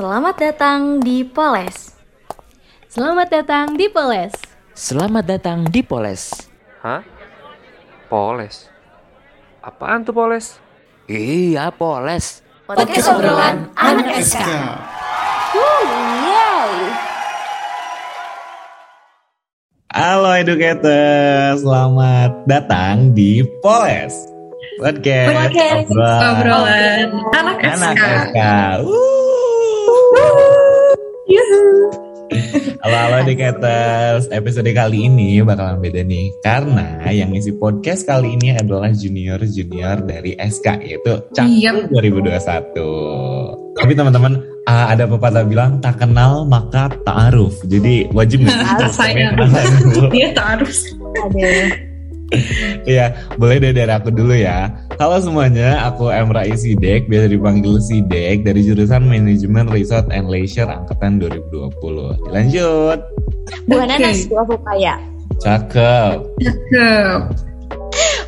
Selamat 0.00 0.32
datang 0.40 0.96
di 1.04 1.28
Poles. 1.28 1.92
Selamat 2.88 3.28
datang 3.28 3.76
di 3.76 3.84
Poles. 3.84 4.32
Selamat 4.72 5.28
datang 5.28 5.68
di 5.68 5.84
Poles. 5.84 6.48
Hah? 6.80 7.04
Poles? 8.08 8.72
Apaan 9.60 10.00
tuh 10.00 10.16
Poles? 10.16 10.56
Iya, 11.04 11.68
Poles. 11.68 12.40
Podcast 12.64 13.12
obrolan 13.12 13.68
anak 13.76 14.24
SK. 14.24 14.48
Halo 19.92 20.32
educator, 20.32 21.60
selamat 21.60 22.48
datang 22.48 23.12
di 23.12 23.44
Poles 23.60 24.16
Podcast, 24.80 25.28
Podcast 25.28 25.92
obrolan 26.24 27.04
anak 27.36 27.56
anak 27.68 27.96
SK. 28.00 28.00
SK. 28.00 28.38
Halo 28.40 29.09
halo 32.82 33.22
educators, 33.22 34.26
episode 34.34 34.66
kali 34.74 35.06
ini 35.06 35.38
bakalan 35.46 35.78
beda 35.78 36.02
nih 36.02 36.26
Karena 36.42 37.06
yang 37.06 37.30
isi 37.38 37.54
podcast 37.54 38.02
kali 38.02 38.34
ini 38.34 38.58
adalah 38.58 38.90
junior-junior 38.90 40.02
dari 40.02 40.34
SK 40.34 40.66
Yaitu. 40.82 41.22
Cakul 41.30 41.86
2021 41.94 43.78
Tapi 43.78 43.92
teman-teman 43.94 44.42
uh, 44.66 44.86
ada 44.90 45.06
pepatah 45.06 45.46
bilang 45.46 45.78
tak 45.78 46.02
kenal 46.02 46.42
maka 46.50 46.90
ta'aruf 47.06 47.62
Jadi 47.70 48.10
wajib 48.10 48.42
sih 48.42 48.50
Ah, 48.50 48.90
dulu? 49.94 50.08
Dia 50.10 50.28
tak 50.34 50.46
harus. 50.58 50.78
Iya, 52.86 53.10
boleh 53.42 53.58
deh 53.58 53.74
dari 53.74 53.90
aku 53.90 54.14
dulu 54.14 54.30
ya. 54.38 54.70
Halo 55.00 55.16
semuanya, 55.16 55.80
aku 55.88 56.12
Emra 56.12 56.44
Sidek, 56.44 57.08
biasa 57.08 57.32
dipanggil 57.32 57.80
Sidek 57.80 58.44
dari 58.44 58.60
jurusan 58.60 59.08
Manajemen 59.08 59.72
Resort 59.72 60.12
and 60.12 60.28
Leisure 60.28 60.68
angkatan 60.68 61.16
2020. 61.16 62.28
Lanjut. 62.28 63.00
Buah 63.64 63.88
nanas 63.88 64.28
aku 64.28 64.60
kayak 64.60 65.00
Cakep, 65.40 66.20
Cakep. 66.44 67.18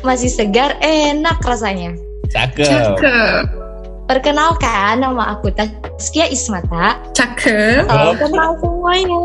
masih 0.01 0.33
segar, 0.33 0.73
enak 0.81 1.37
rasanya. 1.45 1.93
cakep. 2.33 2.65
Cakep. 2.65 3.53
Perkenalkan, 4.09 4.97
nama 4.97 5.37
aku 5.37 5.53
Taskia 5.53 6.25
Ismata. 6.25 6.97
Cakep. 7.13 7.85
Salam 7.85 8.17
kenal 8.17 8.49
semuanya. 8.57 9.21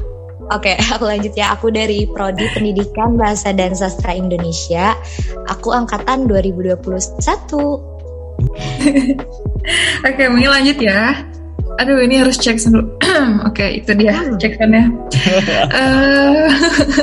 Oke, 0.48 0.72
aku 0.94 1.04
lanjut 1.04 1.36
ya. 1.36 1.52
Aku 1.56 1.68
dari 1.68 2.08
Prodi 2.08 2.48
Pendidikan 2.56 3.20
Bahasa 3.20 3.52
dan 3.52 3.76
Sastra 3.76 4.16
Indonesia. 4.16 4.96
Aku 5.48 5.72
angkatan 5.72 6.28
2021. 6.28 6.78
Oke, 10.08 10.22
mungkin 10.30 10.50
lanjut 10.50 10.78
ya. 10.80 11.28
Aduh, 11.78 12.02
ini 12.02 12.18
harus 12.18 12.34
cek 12.42 12.58
dulu. 12.66 12.98
Oke, 13.48 13.78
itu 13.78 13.94
dia 13.94 14.18
cekannya. 14.34 14.84
Eh, 15.68 16.48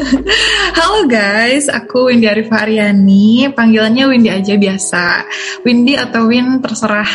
Halo 0.80 1.06
guys, 1.06 1.70
aku 1.70 2.10
Windy 2.10 2.26
Arifah 2.26 2.66
Aryani. 2.66 3.52
Panggilannya 3.54 4.10
Windy 4.10 4.30
aja 4.34 4.56
biasa. 4.58 5.06
Windy 5.64 5.94
atau 5.96 6.28
Win 6.28 6.60
terserah. 6.60 7.08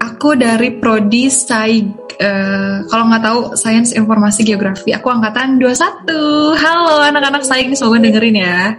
Aku 0.00 0.34
dari 0.34 0.74
Prodi 0.78 1.28
Saig. 1.30 1.86
eh, 2.18 2.82
kalau 2.90 3.04
nggak 3.06 3.22
tahu 3.22 3.40
Sains 3.54 3.94
Informasi 3.94 4.42
Geografi, 4.42 4.90
aku 4.90 5.06
angkatan 5.06 5.62
21. 5.62 6.58
Halo 6.58 6.98
anak-anak 7.06 7.46
nih 7.46 7.78
semoga 7.78 8.02
dengerin 8.02 8.42
ya. 8.42 8.74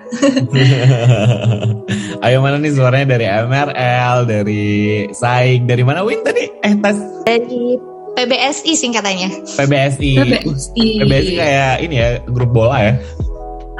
Ayo 2.25 2.43
mana 2.43 2.59
nih 2.59 2.75
suaranya 2.75 3.15
dari 3.15 3.25
MRL, 3.31 4.27
dari 4.27 4.67
Saik, 5.15 5.63
dari 5.63 5.83
mana 5.87 6.03
Win 6.03 6.19
tadi? 6.19 6.51
Eh, 6.59 6.75
tas 6.83 6.99
Dari 7.23 7.79
PBSI 8.17 8.71
singkatannya. 8.77 9.29
PBSI. 9.57 10.11
PBSI. 10.17 10.87
PBSI 11.05 11.33
kayak 11.37 11.73
ini 11.85 11.95
ya, 11.97 12.09
grup 12.29 12.51
bola 12.53 12.77
ya. 12.81 12.93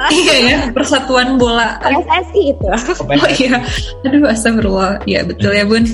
Iya 0.08 0.36
ya, 0.48 0.58
Persatuan 0.72 1.36
Bola. 1.36 1.76
PSSI 1.84 2.56
itu. 2.56 2.66
Oh 3.04 3.30
iya, 3.36 3.60
aduh 4.08 4.32
astagfirullah. 4.32 5.04
Ya 5.04 5.20
betul 5.28 5.52
ya 5.52 5.68
bun. 5.68 5.84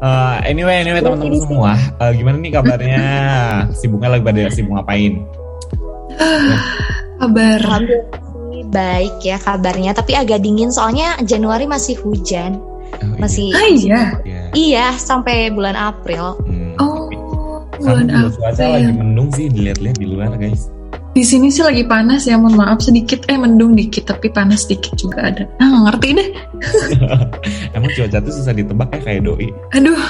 Uh, 0.00 0.40
anyway, 0.48 0.80
anyway 0.80 1.04
teman-teman 1.04 1.36
semua, 1.36 1.76
uh, 2.00 2.10
gimana 2.16 2.40
nih 2.40 2.48
kabarnya? 2.48 3.04
Sibuknya 3.76 4.16
lagi 4.16 4.24
pada 4.24 4.42
sibuk 4.48 4.72
ngapain? 4.72 5.20
Kabar. 7.20 7.60
Alhamdulillah 7.60 8.32
sih 8.50 8.62
baik 8.72 9.16
ya 9.22 9.36
kabarnya, 9.38 9.92
tapi 9.94 10.16
agak 10.16 10.42
dingin 10.42 10.74
soalnya 10.74 11.20
Januari 11.22 11.68
masih 11.68 12.00
hujan. 12.02 12.58
Oh, 12.92 13.16
Masih 13.18 13.50
Ah 13.56 13.68
iya. 13.72 14.00
Iya. 14.22 14.42
iya 14.52 14.86
sampai 15.00 15.48
bulan 15.48 15.74
April. 15.74 16.36
Hmm. 16.44 16.61
Bulan 17.82 18.06
cuaca 18.38 18.64
lagi 18.64 18.92
mendung 18.94 19.28
sih 19.34 19.46
dilihat-lihat 19.50 19.96
di 19.98 20.06
luar 20.06 20.32
guys. 20.38 20.70
Di 21.12 21.20
sini 21.20 21.52
sih 21.52 21.60
lagi 21.60 21.84
panas 21.84 22.24
ya, 22.24 22.40
mohon 22.40 22.56
maaf 22.56 22.80
sedikit. 22.80 23.28
Eh 23.28 23.36
mendung 23.36 23.76
dikit, 23.76 24.08
tapi 24.08 24.32
panas 24.32 24.64
dikit 24.64 24.96
juga 24.96 25.28
ada. 25.28 25.44
Ah 25.60 25.84
ngerti 25.84 26.08
deh. 26.16 26.28
Emang 27.76 27.92
cuaca 27.92 28.18
tuh 28.24 28.32
susah 28.32 28.56
ditebak 28.56 28.88
ya 28.96 29.00
kayak 29.04 29.20
doi. 29.28 29.52
Aduh, 29.76 30.00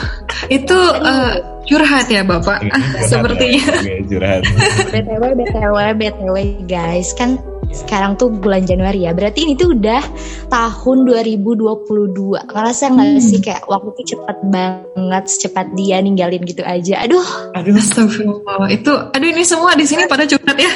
itu 0.46 0.78
eh, 1.02 1.34
curhat 1.66 2.06
ya 2.06 2.22
bapak. 2.22 2.70
Ah, 2.70 2.78
curhat 2.78 3.10
sepertinya. 3.10 3.62
ya. 3.66 3.74
Oke, 3.82 3.94
curhat. 4.14 4.42
BTW, 4.94 5.22
BTW, 5.42 5.76
BTW 5.98 6.36
guys, 6.70 7.10
kan 7.18 7.34
sekarang 7.72 8.14
tuh 8.14 8.28
bulan 8.28 8.62
Januari 8.62 9.08
ya. 9.08 9.16
Berarti 9.16 9.48
ini 9.48 9.56
tuh 9.56 9.72
udah 9.72 10.02
tahun 10.48 10.98
2022. 11.08 12.44
Ngerasa 12.46 12.84
nggak 12.92 13.08
Hmm. 13.08 13.24
sih 13.24 13.40
kayak 13.40 13.64
waktu 13.66 13.88
tuh 13.96 14.06
cepet 14.16 14.38
banget, 14.48 15.24
secepat 15.26 15.66
dia 15.72 15.98
ninggalin 15.98 16.44
gitu 16.44 16.60
aja. 16.62 17.02
Aduh, 17.02 17.24
Aduh, 17.56 17.74
Astagfirullah. 17.74 18.68
Itu, 18.68 18.92
aduh 18.92 19.28
ini 19.28 19.42
semua 19.42 19.72
di 19.72 19.88
sini 19.88 20.04
pada 20.04 20.28
curhat 20.28 20.56
ya. 20.56 20.72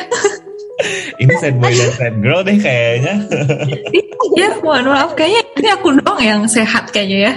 ini 1.22 1.32
sad 1.40 1.56
boy 1.56 1.72
dan 1.72 1.90
sad 1.92 2.14
girl 2.20 2.40
deh 2.40 2.56
kayaknya. 2.56 3.14
ya, 4.40 4.48
mohon 4.60 4.92
maaf. 4.92 5.12
Kayaknya 5.12 5.42
ini 5.56 5.68
aku 5.72 5.88
doang 6.00 6.20
yang 6.20 6.40
sehat 6.48 6.92
kayaknya 6.92 7.18
ya. 7.20 7.32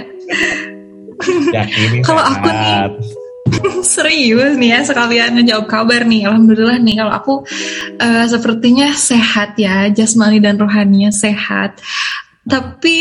Ya 1.52 1.62
ini 1.68 2.00
Kalau 2.00 2.24
aku 2.24 2.48
nih. 2.48 2.96
Serius 3.96 4.56
nih 4.56 4.70
ya 4.76 4.84
sekalian 4.84 5.34
ngejawab 5.40 5.66
kabar 5.66 6.06
nih. 6.06 6.26
Alhamdulillah 6.28 6.78
nih 6.80 6.96
kalau 7.00 7.12
aku 7.12 7.34
eh, 7.98 8.26
sepertinya 8.28 8.94
sehat 8.94 9.58
ya 9.58 9.88
Jasmani 9.90 10.40
dan 10.42 10.58
rohaninya 10.58 11.10
sehat. 11.10 11.80
Tapi 12.46 12.96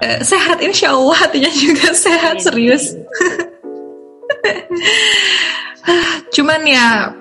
eh, 0.00 0.20
sehat 0.22 0.60
insya 0.60 0.90
Allah 0.94 1.16
hatinya 1.26 1.50
juga 1.52 1.94
sehat 2.06 2.42
serius. 2.42 2.92
Cuman 6.34 6.62
ya 6.64 7.12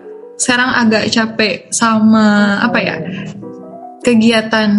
sekarang 0.41 0.73
agak 0.73 1.05
capek 1.13 1.69
sama 1.69 2.57
apa 2.65 2.79
ya 2.81 2.97
kegiatan 4.01 4.69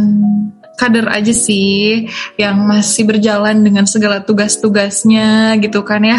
kader 0.83 1.07
aja 1.07 1.31
sih 1.31 2.11
yang 2.35 2.67
masih 2.67 3.07
berjalan 3.07 3.63
dengan 3.63 3.87
segala 3.87 4.27
tugas-tugasnya 4.27 5.55
gitu 5.63 5.87
kan 5.87 6.03
ya. 6.03 6.19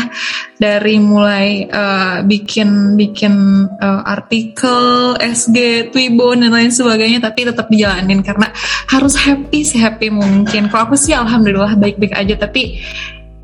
Dari 0.56 1.04
mulai 1.04 1.68
eh, 1.68 2.18
bikin 2.24 2.96
bikin 2.96 3.36
eh, 3.68 4.02
artikel 4.08 5.20
SG 5.20 5.92
Twibo 5.92 6.32
dan 6.32 6.56
lain 6.56 6.72
sebagainya 6.72 7.20
tapi 7.20 7.44
tetap 7.44 7.68
dijalanin 7.68 8.24
karena 8.24 8.48
harus 8.88 9.20
happy 9.20 9.68
sih 9.68 9.84
happy 9.84 10.08
mungkin. 10.08 10.72
Kalau 10.72 10.88
aku 10.88 10.96
sih 10.96 11.12
alhamdulillah 11.12 11.76
baik-baik 11.76 12.16
aja 12.16 12.40
tapi 12.40 12.80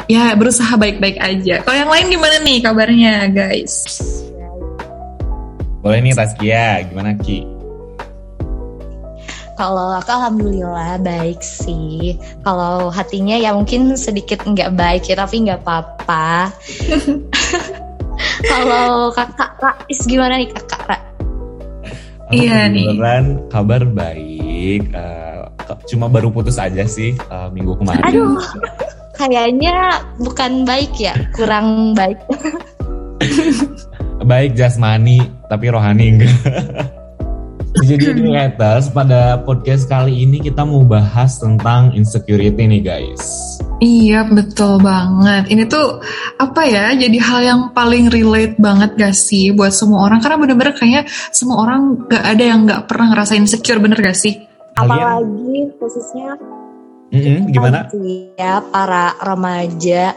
ya 0.07 0.31
berusaha 0.39 0.79
baik-baik 0.79 1.19
aja. 1.19 1.59
Kalau 1.67 1.75
yang 1.75 1.91
lain 1.91 2.07
gimana 2.07 2.35
nih 2.39 2.57
kabarnya 2.63 3.27
guys? 3.27 3.91
Boleh 5.79 5.99
nih 6.03 6.15
Taskia, 6.15 6.83
gimana 6.87 7.15
Ki? 7.19 7.58
Kalau 9.59 9.91
aku 9.91 10.07
alhamdulillah 10.15 11.03
baik 11.03 11.43
sih. 11.43 12.15
Kalau 12.47 12.87
hatinya 12.87 13.35
ya 13.35 13.51
mungkin 13.51 13.99
sedikit 13.99 14.47
nggak 14.47 14.71
baik 14.71 15.11
ya, 15.11 15.19
tapi 15.19 15.43
nggak 15.43 15.59
apa-apa. 15.67 16.55
kalau 18.51 19.11
kakak 19.11 19.51
Rais 19.59 19.99
gimana 20.07 20.39
nih 20.39 20.47
kakak 20.47 20.81
Ra? 20.87 20.97
Iya 22.31 22.71
nih. 22.71 22.87
kebetulan 22.87 23.25
kabar 23.51 23.83
baik. 23.83 24.81
eh, 24.95 25.43
ke- 25.59 25.83
cuma 25.91 26.07
baru 26.07 26.31
putus 26.31 26.55
aja 26.55 26.87
sih 26.87 27.19
eh, 27.19 27.47
minggu 27.51 27.75
kemarin. 27.83 28.03
Aduh, 28.07 28.39
kayaknya 29.19 29.99
bukan 30.23 30.63
baik 30.63 30.95
ya, 30.95 31.19
kurang 31.35 31.91
baik. 31.99 32.15
Baik 34.19 34.51
jasmani, 34.53 35.23
tapi 35.47 35.71
rohani 35.71 36.05
enggak. 36.11 36.35
Jadi 37.69 38.17
educators, 38.17 38.89
pada 38.89 39.37
podcast 39.45 39.85
kali 39.85 40.25
ini 40.25 40.41
kita 40.41 40.65
mau 40.65 40.81
bahas 40.81 41.37
tentang 41.37 41.93
insecurity 41.93 42.65
nih 42.65 42.81
guys. 42.81 43.21
Iya 43.77 44.25
betul 44.25 44.81
banget. 44.81 45.53
Ini 45.53 45.69
tuh 45.69 46.01
apa 46.41 46.65
ya? 46.65 46.97
Jadi 46.97 47.21
hal 47.21 47.39
yang 47.45 47.61
paling 47.69 48.09
relate 48.09 48.57
banget 48.57 48.97
gak 48.97 49.13
sih 49.13 49.53
buat 49.53 49.69
semua 49.69 50.09
orang? 50.09 50.17
Karena 50.17 50.41
bener-bener 50.41 50.73
kayaknya 50.73 51.03
semua 51.29 51.61
orang 51.61 52.09
gak 52.09 52.25
ada 52.25 52.43
yang 52.43 52.65
gak 52.65 52.89
pernah 52.89 53.13
ngerasain 53.13 53.45
insecure 53.45 53.77
bener 53.77 54.01
gak 54.01 54.17
sih? 54.17 54.33
Apalagi 54.73 55.69
khususnya 55.77 56.35
Mm-mm, 57.13 57.53
gimana? 57.53 57.85
ya 58.37 58.61
para 58.65 59.13
remaja 59.21 60.13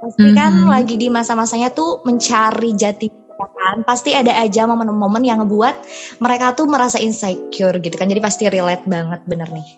Pasti 0.00 0.32
kan 0.32 0.64
Mhm. 0.64 0.68
lagi 0.72 0.96
di 0.96 1.12
masa-masanya 1.12 1.68
tuh 1.76 2.00
mencari 2.08 2.72
jati 2.72 3.19
diri, 3.46 3.56
kan. 3.56 3.76
Pasti 3.86 4.10
ada 4.12 4.32
aja 4.36 4.62
momen-momen 4.68 5.22
yang 5.24 5.40
ngebuat 5.40 5.74
mereka 6.20 6.52
tuh 6.52 6.68
merasa 6.68 7.00
insecure 7.00 7.80
gitu 7.80 7.96
kan. 7.96 8.10
Jadi 8.10 8.20
pasti 8.20 8.44
relate 8.46 8.84
banget 8.84 9.20
bener 9.24 9.48
nih. 9.48 9.68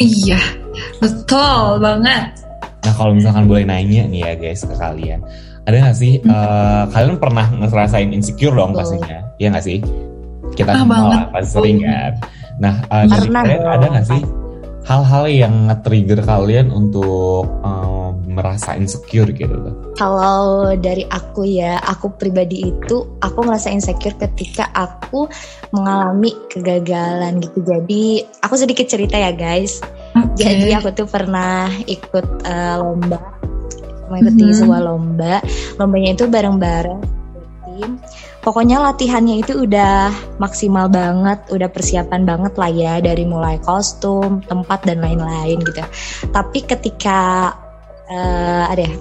Iya, 0.00 0.40
betul 0.98 1.78
banget. 1.78 2.42
Nah 2.82 2.92
kalau 2.98 3.12
misalkan 3.14 3.46
boleh 3.46 3.62
nanya 3.62 4.08
nih 4.10 4.20
ya 4.26 4.32
guys 4.34 4.66
ke 4.66 4.74
kalian, 4.74 5.22
ada 5.68 5.76
nggak 5.78 5.96
sih 5.96 6.18
Hmm. 6.18 6.32
eh, 6.32 6.84
kalian 6.90 7.16
pernah 7.22 7.46
ngerasain 7.54 8.10
insecure 8.10 8.56
dong 8.56 8.74
Betul. 8.74 8.98
pastinya, 8.98 9.18
iya 9.38 9.48
nggak 9.54 9.64
sih? 9.64 9.78
Kita 10.52 10.74
Ah, 10.74 10.82
semua 10.82 11.18
pasti 11.30 11.50
sering 11.54 11.78
kan. 11.86 12.12
Nah 12.58 12.74
dari 12.90 13.28
Pernah 13.30 13.42
kalian 13.46 13.62
ada 13.64 13.86
nggak 13.86 14.06
sih 14.10 14.22
hal-hal 14.82 15.24
yang 15.30 15.54
nge-trigger 15.70 16.20
kalian 16.26 16.66
untuk 16.74 17.46
eh, 17.62 18.01
merasa 18.32 18.74
insecure 18.74 19.30
gitu 19.36 19.52
tuh? 19.52 19.74
Kalau 20.00 20.72
dari 20.80 21.04
aku 21.06 21.44
ya, 21.44 21.76
aku 21.84 22.16
pribadi 22.16 22.72
itu 22.72 23.20
aku 23.20 23.38
ngerasa 23.44 23.68
insecure 23.70 24.16
ketika 24.16 24.72
aku 24.72 25.28
mengalami 25.70 26.32
kegagalan 26.48 27.38
gitu. 27.44 27.60
Jadi 27.60 28.24
aku 28.40 28.54
sedikit 28.56 28.88
cerita 28.88 29.20
ya 29.20 29.30
guys. 29.36 29.84
Oke. 30.16 30.40
Jadi 30.40 30.72
aku 30.72 30.92
tuh 30.96 31.08
pernah 31.08 31.68
ikut 31.84 32.26
eh, 32.48 32.76
lomba, 32.80 33.20
mengikuti 34.08 34.44
Mhm. 34.48 34.56
sebuah 34.64 34.80
lomba. 34.82 35.34
Lombanya 35.76 36.10
itu 36.16 36.24
bareng-bareng 36.28 37.00
tim. 37.72 37.96
Pokoknya 38.42 38.82
latihannya 38.82 39.38
itu 39.38 39.54
udah 39.54 40.10
maksimal 40.42 40.90
banget, 40.90 41.38
udah 41.54 41.70
persiapan 41.70 42.26
banget 42.26 42.58
lah 42.58 42.70
ya 42.74 42.94
dari 42.98 43.22
mulai 43.22 43.62
kostum, 43.62 44.42
tempat 44.50 44.82
dan 44.82 44.98
lain-lain 44.98 45.62
gitu. 45.62 45.78
Tapi 46.34 46.66
ketika 46.66 47.54
eh, 48.12 48.64
ada 48.68 48.82
ya, 48.84 48.94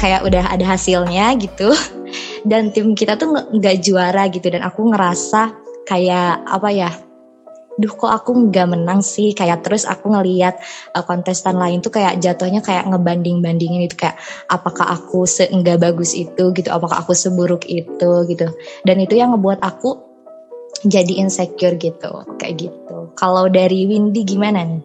kayak 0.00 0.20
udah 0.24 0.44
ada 0.48 0.64
hasilnya 0.64 1.36
gitu, 1.36 1.68
dan 2.50 2.72
tim 2.72 2.96
kita 2.96 3.20
tuh 3.20 3.52
nggak 3.52 3.76
juara 3.84 4.32
gitu, 4.32 4.48
dan 4.48 4.64
aku 4.64 4.88
ngerasa 4.88 5.52
kayak 5.84 6.42
apa 6.48 6.70
ya? 6.72 6.90
Duh 7.76 7.92
kok 7.92 8.08
aku 8.08 8.48
nggak 8.48 8.72
menang 8.72 9.04
sih? 9.04 9.36
Kayak 9.36 9.60
terus 9.60 9.84
aku 9.84 10.08
ngeliat 10.08 10.56
uh, 10.96 11.04
kontestan 11.04 11.60
lain 11.60 11.84
tuh 11.84 11.92
kayak 11.92 12.16
jatuhnya 12.24 12.64
kayak 12.64 12.88
ngebanding-bandingin 12.88 13.84
itu. 13.84 14.00
Kayak 14.00 14.16
apakah 14.48 14.96
aku 14.96 15.28
seenggak 15.28 15.84
bagus 15.84 16.16
itu 16.16 16.56
gitu? 16.56 16.72
Apakah 16.72 17.04
aku 17.04 17.12
seburuk 17.12 17.68
itu 17.68 18.12
gitu? 18.32 18.48
Dan 18.80 18.96
itu 19.04 19.20
yang 19.20 19.36
ngebuat 19.36 19.60
aku 19.60 19.92
jadi 20.88 21.20
insecure 21.20 21.76
gitu. 21.76 22.24
Kayak 22.40 22.64
gitu. 22.64 23.12
Kalau 23.12 23.44
dari 23.52 23.84
Windy 23.84 24.24
gimana 24.24 24.64
nih? 24.64 24.80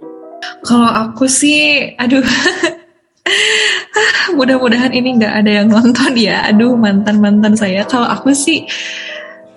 Kalau 0.67 0.91
aku 0.91 1.31
sih, 1.31 1.95
aduh, 1.95 2.27
mudah-mudahan 4.37 4.91
ini 4.95 5.19
nggak 5.19 5.33
ada 5.43 5.51
yang 5.63 5.67
nonton 5.71 6.11
ya. 6.15 6.47
Aduh, 6.47 6.75
mantan-mantan 6.79 7.55
saya. 7.55 7.83
Kalau 7.83 8.07
aku 8.07 8.31
sih 8.31 8.65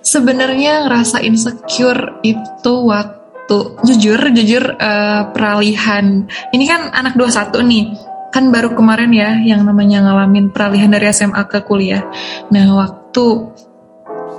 sebenarnya 0.05 0.85
ngerasa 0.85 1.23
insecure 1.23 2.19
itu 2.21 2.73
waktu 2.85 3.57
jujur, 3.85 4.19
jujur 4.35 4.63
eh, 4.77 5.21
peralihan. 5.31 6.27
Ini 6.51 6.63
kan 6.67 6.81
anak 6.91 7.15
21 7.17 7.63
nih. 7.65 7.85
Kan 8.33 8.51
baru 8.51 8.75
kemarin 8.75 9.15
ya 9.15 9.39
yang 9.39 9.63
namanya 9.63 10.03
ngalamin 10.11 10.51
peralihan 10.51 10.91
dari 10.91 11.07
SMA 11.15 11.39
ke 11.47 11.63
kuliah. 11.63 12.03
Nah, 12.51 12.75
waktu 12.75 13.25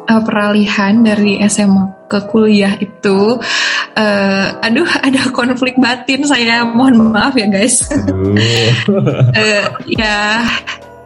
eh, 0.05 0.23
peralihan 0.23 1.01
dari 1.01 1.41
SMA 1.49 2.07
ke 2.07 2.23
kuliah 2.31 2.79
itu 2.79 3.41
eh, 3.97 4.47
aduh 4.67 4.89
ada 5.07 5.33
konflik 5.33 5.75
batin 5.81 6.23
saya 6.29 6.63
mohon 6.69 7.11
maaf 7.11 7.35
ya 7.35 7.49
guys. 7.49 7.83
Eh, 9.37 9.67
ya 9.99 10.43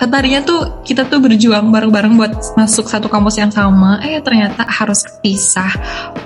tadinya 0.08 0.40
tuh 0.40 0.80
kita 0.80 1.04
tuh 1.04 1.20
berjuang 1.20 1.68
bareng-bareng 1.68 2.16
buat 2.16 2.32
masuk 2.56 2.88
satu 2.88 3.12
kampus 3.12 3.36
yang 3.36 3.52
sama 3.52 4.00
eh 4.00 4.16
ternyata 4.24 4.64
harus 4.64 5.04
pisah 5.20 5.68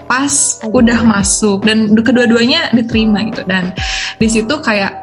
pas 0.06 0.30
Aduh. 0.62 0.78
udah 0.78 1.02
masuk 1.02 1.66
dan 1.66 1.90
kedua-duanya 1.90 2.70
diterima 2.70 3.26
gitu 3.26 3.42
dan 3.48 3.74
di 4.20 4.28
situ 4.30 4.54
kayak 4.62 4.94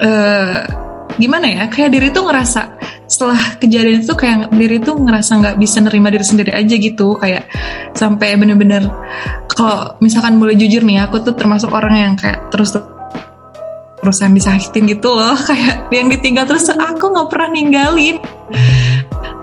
eh 0.00 0.87
gimana 1.16 1.46
ya 1.48 1.64
kayak 1.72 1.90
diri 1.96 2.08
tuh 2.12 2.28
ngerasa 2.28 2.76
setelah 3.08 3.56
kejadian 3.56 4.04
itu 4.04 4.12
kayak 4.12 4.52
diri 4.52 4.76
tuh 4.84 5.00
ngerasa 5.00 5.40
nggak 5.40 5.56
bisa 5.56 5.80
nerima 5.80 6.12
diri 6.12 6.26
sendiri 6.26 6.52
aja 6.52 6.74
gitu 6.76 7.16
kayak 7.16 7.48
sampai 7.96 8.36
bener-bener 8.36 8.84
kalau 9.48 9.96
misalkan 10.04 10.36
boleh 10.36 10.52
jujur 10.52 10.84
nih 10.84 11.08
aku 11.08 11.24
tuh 11.24 11.32
termasuk 11.32 11.72
orang 11.72 11.94
yang 11.96 12.14
kayak 12.14 12.52
terus 12.52 12.76
terusan 13.98 14.36
disakitin 14.36 14.86
gitu 14.86 15.10
loh 15.10 15.34
kayak 15.48 15.88
yang 15.90 16.12
ditinggal 16.12 16.46
terus 16.46 16.70
aku 16.70 17.10
nggak 17.10 17.28
pernah 17.32 17.50
ninggalin. 17.50 18.16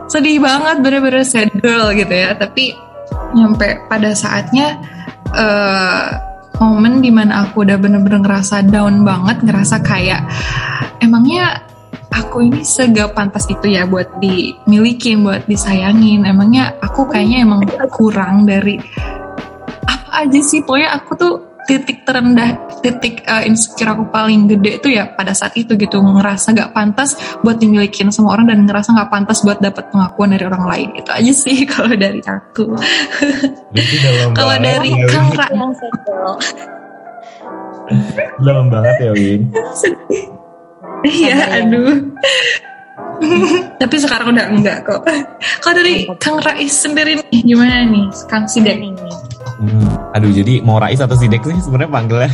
Sedih 0.06 0.38
banget 0.38 0.80
bener-bener 0.80 1.26
sad 1.26 1.50
girl 1.60 1.92
gitu 1.92 2.14
ya 2.14 2.38
tapi 2.38 2.78
nyampe 3.36 3.90
pada 3.90 4.16
saatnya 4.16 4.80
eh 5.34 6.35
momen 6.60 7.04
di 7.04 7.12
mana 7.12 7.48
aku 7.48 7.68
udah 7.68 7.78
bener-bener 7.80 8.24
ngerasa 8.24 8.64
down 8.68 9.04
banget 9.04 9.44
ngerasa 9.44 9.84
kayak 9.84 10.24
emangnya 11.04 11.66
aku 12.36 12.48
ini 12.48 12.64
segak 12.64 13.16
pantas 13.16 13.48
itu 13.52 13.72
ya 13.72 13.88
buat 13.88 14.08
dimilikin 14.20 15.24
buat 15.24 15.44
disayangin? 15.48 16.24
Emangnya 16.24 16.76
aku 16.80 17.08
kayaknya 17.08 17.48
emang 17.48 17.64
kurang 17.92 18.48
dari 18.48 18.80
apa 19.88 20.28
aja 20.28 20.40
sih? 20.44 20.64
Pokoknya 20.64 20.96
aku 20.96 21.12
tuh 21.16 21.34
titik 21.66 22.06
terendah 22.06 22.80
titik 22.80 23.26
uh, 23.26 23.42
insecure 23.42 23.90
aku 23.90 24.06
paling 24.14 24.46
gede 24.46 24.78
itu 24.78 24.88
ya 24.94 25.10
pada 25.10 25.34
saat 25.34 25.58
itu 25.58 25.74
gitu 25.74 25.98
ngerasa 25.98 26.54
gak 26.54 26.72
pantas 26.72 27.18
buat 27.42 27.58
dimilikin 27.58 28.14
sama 28.14 28.38
orang 28.38 28.54
dan 28.54 28.64
ngerasa 28.64 28.94
gak 28.94 29.10
pantas 29.10 29.42
buat 29.42 29.58
dapat 29.58 29.90
pengakuan 29.90 30.34
dari 30.38 30.46
orang 30.46 30.66
lain 30.70 30.90
itu 30.94 31.10
aja 31.10 31.34
sih 31.34 31.66
kalau 31.74 31.94
dari 31.98 32.22
aku 32.22 32.66
kalau 34.38 34.56
dari 34.62 34.90
ya. 34.94 35.08
Kang 35.10 35.30
Ra 35.34 35.48
Dalam 38.42 38.74
banget 38.74 38.96
ya 38.98 39.12
Win. 39.14 39.42
iya 41.06 41.38
ya. 41.38 41.46
aduh 41.62 41.94
tapi 43.82 43.96
sekarang 44.00 44.36
udah 44.36 44.46
enggak 44.52 44.78
kok 44.86 45.02
kalau 45.62 45.76
dari 45.82 46.10
Kang 46.18 46.40
Rais 46.42 46.74
sendiri 46.74 47.22
nih 47.30 47.42
gimana 47.46 47.86
nih 47.88 48.08
Kang 48.28 48.46
Sidek 48.50 48.78
nih 48.80 48.94
Hmm, 49.56 49.88
Aduh 50.12 50.30
jadi 50.30 50.60
mau 50.60 50.78
Rais 50.78 51.00
atau 51.00 51.16
Sidek 51.16 51.44
sih 51.44 51.58
sebenarnya 51.60 51.92
panggilnya. 51.92 52.32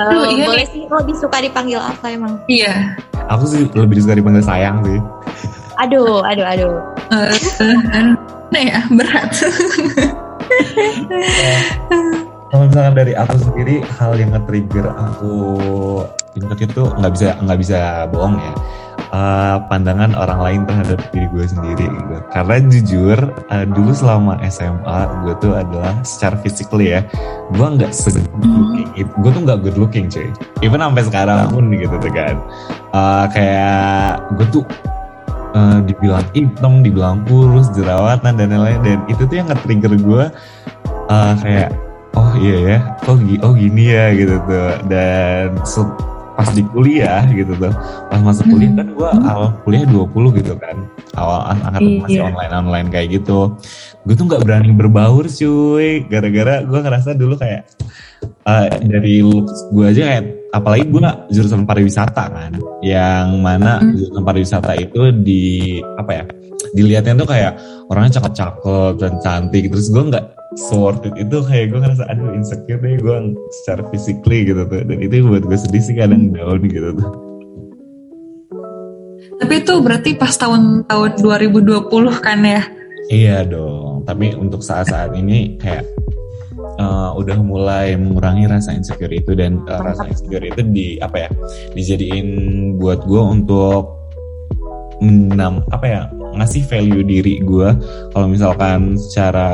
Aduh, 0.00 0.22
Eh, 0.24 0.38
iya 0.38 0.46
boleh 0.48 0.66
sih. 0.66 0.82
Lebih 0.86 1.14
suka 1.18 1.38
dipanggil 1.38 1.76
apa 1.76 2.06
emang? 2.08 2.40
Iya. 2.46 2.94
Aku 3.28 3.44
sih 3.44 3.68
lebih 3.74 4.00
suka 4.00 4.14
dipanggil 4.14 4.40
sayang 4.40 4.80
sih. 4.82 4.98
aduh 5.76 6.20
aduh 6.22 6.44
aduh. 6.44 6.74
Aduh, 7.10 8.14
nah 8.48 8.62
ya? 8.62 8.78
Berat. 8.92 9.32
Kalau 12.50 12.66
misalkan 12.66 12.94
dari 12.98 13.12
aku 13.14 13.34
sendiri 13.38 13.78
hal 13.96 14.18
yang 14.18 14.34
nge-trigger 14.34 14.90
aku 14.90 15.32
insecure 16.34 16.66
itu 16.66 16.82
nggak 16.98 17.12
bisa 17.14 17.28
nggak 17.38 17.58
bisa 17.58 17.78
bohong 18.10 18.34
ya. 18.36 18.52
Eh, 19.10 19.56
pandangan 19.66 20.14
orang 20.14 20.38
lain 20.38 20.60
terhadap 20.70 21.02
diri 21.10 21.26
gue 21.34 21.42
sendiri 21.42 21.82
gitu. 21.82 22.14
Karena 22.30 22.62
jujur 22.62 23.18
eh, 23.50 23.66
dulu 23.66 23.90
selama 23.90 24.38
SMA 24.46 24.86
gue 25.26 25.34
tuh 25.36 25.58
adalah 25.58 25.98
secara 26.06 26.38
physically 26.38 26.94
ya, 26.94 27.02
gue 27.50 27.66
nggak 27.74 27.90
se-good 27.90 28.22
looking. 28.38 28.86
it- 28.94 29.10
Gue 29.18 29.34
tuh 29.34 29.42
nggak 29.42 29.66
good 29.66 29.74
looking 29.74 30.06
cuy. 30.06 30.30
Even 30.62 30.78
sampai 30.78 31.02
sekarang 31.02 31.50
pun 31.50 31.74
gitu 31.74 31.90
tuh 31.98 32.12
kan. 32.14 32.38
Eh, 32.94 33.24
kayak 33.34 34.14
gue 34.38 34.46
tuh 34.48 34.64
eh, 35.58 35.78
dibilang 35.82 36.26
hitam, 36.30 36.72
dibilang 36.80 37.26
kurus, 37.26 37.66
jerawatan 37.74 38.38
dan 38.38 38.46
lain-lain. 38.46 38.78
Dan 38.78 38.98
itu 39.10 39.26
tuh 39.26 39.42
yang 39.42 39.50
nge-trigger 39.50 39.90
gue 39.98 40.22
eh, 41.10 41.32
kayak 41.42 41.70
oh 42.14 42.30
iya 42.38 42.56
ya, 42.62 42.78
gi- 43.18 43.42
oh 43.42 43.58
gini 43.58 43.90
ya 43.90 44.14
gitu 44.14 44.38
tuh. 44.46 44.70
Dan 44.86 45.58
pas 46.40 46.48
di 46.56 46.64
kuliah 46.64 47.20
gitu 47.28 47.52
tuh, 47.52 47.68
pas 48.08 48.16
masuk 48.16 48.48
kuliah 48.48 48.72
kan 48.72 48.88
gue 48.88 49.10
awal 49.28 49.52
kuliah 49.60 49.84
20 49.84 50.40
gitu 50.40 50.56
kan, 50.56 50.76
awal 51.12 51.52
an- 51.52 51.60
angkatan 51.68 52.00
masih 52.00 52.16
Iya. 52.16 52.32
online 52.32 52.54
online 52.56 52.88
kayak 52.88 53.08
gitu. 53.12 53.52
Gue 54.08 54.14
tuh 54.16 54.24
nggak 54.24 54.40
berani 54.40 54.72
berbaur 54.72 55.28
cuy, 55.28 56.08
gara-gara 56.08 56.64
gue 56.64 56.80
ngerasa 56.80 57.12
dulu 57.12 57.36
kayak 57.36 57.68
eh, 58.24 58.68
dari 58.88 59.20
looks 59.20 59.68
gue 59.68 59.84
aja 59.84 60.02
kayak 60.08 60.24
apalagi 60.50 60.88
gue 60.88 61.00
jurusan 61.28 61.68
pariwisata 61.68 62.24
kan, 62.32 62.52
yang 62.80 63.36
mana 63.38 63.76
Hmm. 63.76 63.92
jurusan 63.92 64.24
pariwisata 64.24 64.72
itu 64.74 65.12
di 65.12 65.76
apa 65.76 66.10
ya? 66.10 66.24
Dilihatnya 66.72 67.20
tuh 67.20 67.28
kayak 67.28 67.52
orangnya 67.92 68.16
cakep-cakep 68.16 68.92
dan 68.96 69.12
cantik, 69.20 69.68
terus 69.68 69.92
gue 69.92 70.08
nggak 70.08 70.24
worth 70.74 71.06
it. 71.06 71.14
Itu 71.14 71.46
kayak 71.46 71.70
gue 71.70 71.78
ngerasa 71.78 72.04
aduh 72.10 72.34
insecure 72.34 72.80
deh 72.82 72.98
gue 72.98 73.16
secara 73.62 73.86
physically 73.94 74.50
gitu 74.50 74.66
tuh. 74.66 74.82
Dan 74.82 74.98
itu 74.98 75.22
buat 75.22 75.46
gue 75.46 75.58
sedih 75.58 75.82
sih 75.82 75.94
kadang 75.94 76.34
down 76.34 76.62
gitu 76.66 76.90
tuh. 76.98 77.10
Tapi 79.40 79.54
itu 79.62 79.74
berarti 79.80 80.10
pas 80.18 80.34
tahun-tahun 80.36 81.10
2020 81.22 81.88
kan 82.20 82.38
ya? 82.44 82.62
Iya 83.10 83.46
dong. 83.46 84.04
Tapi 84.04 84.34
untuk 84.34 84.60
saat-saat 84.60 85.14
ini 85.14 85.56
kayak 85.56 85.86
eh, 86.78 87.10
udah 87.14 87.38
mulai 87.40 87.94
mengurangi 87.94 88.50
rasa 88.50 88.74
insecure 88.74 89.12
itu 89.14 89.32
dan 89.38 89.62
eh, 89.64 89.80
rasa 89.80 90.06
insecure 90.10 90.44
itu 90.44 90.60
di 90.66 90.86
apa 90.98 91.26
ya 91.26 91.30
dijadiin 91.74 92.28
buat 92.76 93.06
gue 93.06 93.22
untuk 93.22 94.00
menam 95.00 95.64
apa 95.72 95.86
ya 95.88 96.02
ngasih 96.36 96.62
value 96.68 97.00
diri 97.00 97.40
gue 97.40 97.68
kalau 98.12 98.28
misalkan 98.28 99.00
secara 99.00 99.48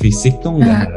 fisik 0.00 0.34
tuh 0.40 0.56
enggak 0.56 0.88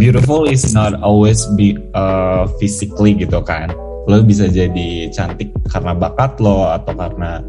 beautiful 0.00 0.48
is 0.48 0.72
not 0.72 0.96
always 1.04 1.44
be 1.56 1.76
uh, 1.92 2.48
physically 2.56 3.12
gitu 3.16 3.40
kan 3.44 3.68
lo 4.08 4.24
bisa 4.24 4.48
jadi 4.48 5.12
cantik 5.12 5.52
karena 5.68 5.92
bakat 5.92 6.40
lo 6.40 6.72
atau 6.72 6.96
karena 6.96 7.44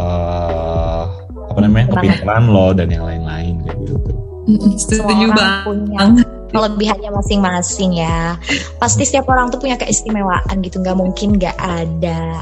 uh, 0.00 1.04
apa 1.52 1.58
namanya 1.60 1.92
kepintaran 1.92 2.48
lo 2.48 2.72
dan 2.72 2.88
yang 2.88 3.04
lain-lain 3.04 3.60
kayak 3.68 3.78
gitu 3.84 4.12
Setuju 4.80 5.28
banget. 5.36 6.24
kelebihannya 6.48 7.12
masing-masing 7.12 8.00
ya. 8.00 8.40
Pasti 8.80 9.04
setiap 9.04 9.28
orang 9.28 9.52
tuh 9.52 9.60
punya 9.60 9.76
keistimewaan 9.76 10.64
gitu, 10.64 10.80
nggak 10.80 10.96
mungkin 10.96 11.36
nggak 11.36 11.52
ada. 11.60 12.40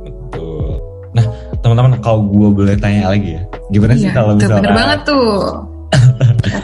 Betul. 0.00 0.80
Nah, 1.12 1.24
teman-teman 1.60 2.00
kalau 2.00 2.24
gue 2.32 2.48
boleh 2.48 2.72
tanya 2.80 3.12
lagi 3.12 3.36
ya, 3.36 3.44
gimana 3.68 3.92
sih 3.92 4.08
Iya, 4.08 4.16
kalau 4.16 4.32
tuh, 4.40 4.48
misalkan 4.48 4.64
bener 4.64 4.72
banget 4.72 5.00
tuh. 5.04 5.36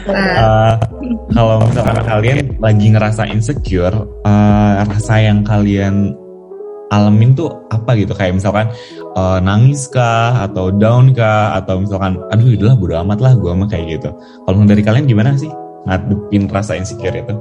Uh, 0.09 0.75
kalau 1.31 1.63
misalkan 1.63 1.97
kalian 2.03 2.37
lagi 2.59 2.87
ngerasa 2.91 3.23
insecure, 3.31 3.95
uh, 4.27 4.83
rasa 4.83 5.23
yang 5.23 5.47
kalian 5.47 6.13
alamin 6.91 7.31
tuh 7.37 7.47
apa 7.71 7.95
gitu? 7.95 8.11
Kayak 8.11 8.43
misalkan 8.43 8.67
uh, 9.15 9.39
nangis 9.39 9.87
kah, 9.87 10.43
atau 10.43 10.73
down 10.73 11.15
kah, 11.15 11.55
atau 11.55 11.79
misalkan, 11.79 12.19
aduh 12.33 12.55
udahlah 12.59 12.75
bodo 12.75 12.95
amat 13.07 13.19
lah 13.23 13.33
gue 13.39 13.51
mah 13.55 13.69
kayak 13.71 13.85
gitu. 13.99 14.09
Kalau 14.43 14.67
dari 14.67 14.83
kalian 14.83 15.05
gimana 15.07 15.37
sih 15.39 15.51
ngadepin 15.87 16.51
rasa 16.51 16.75
insecure 16.75 17.15
itu? 17.15 17.33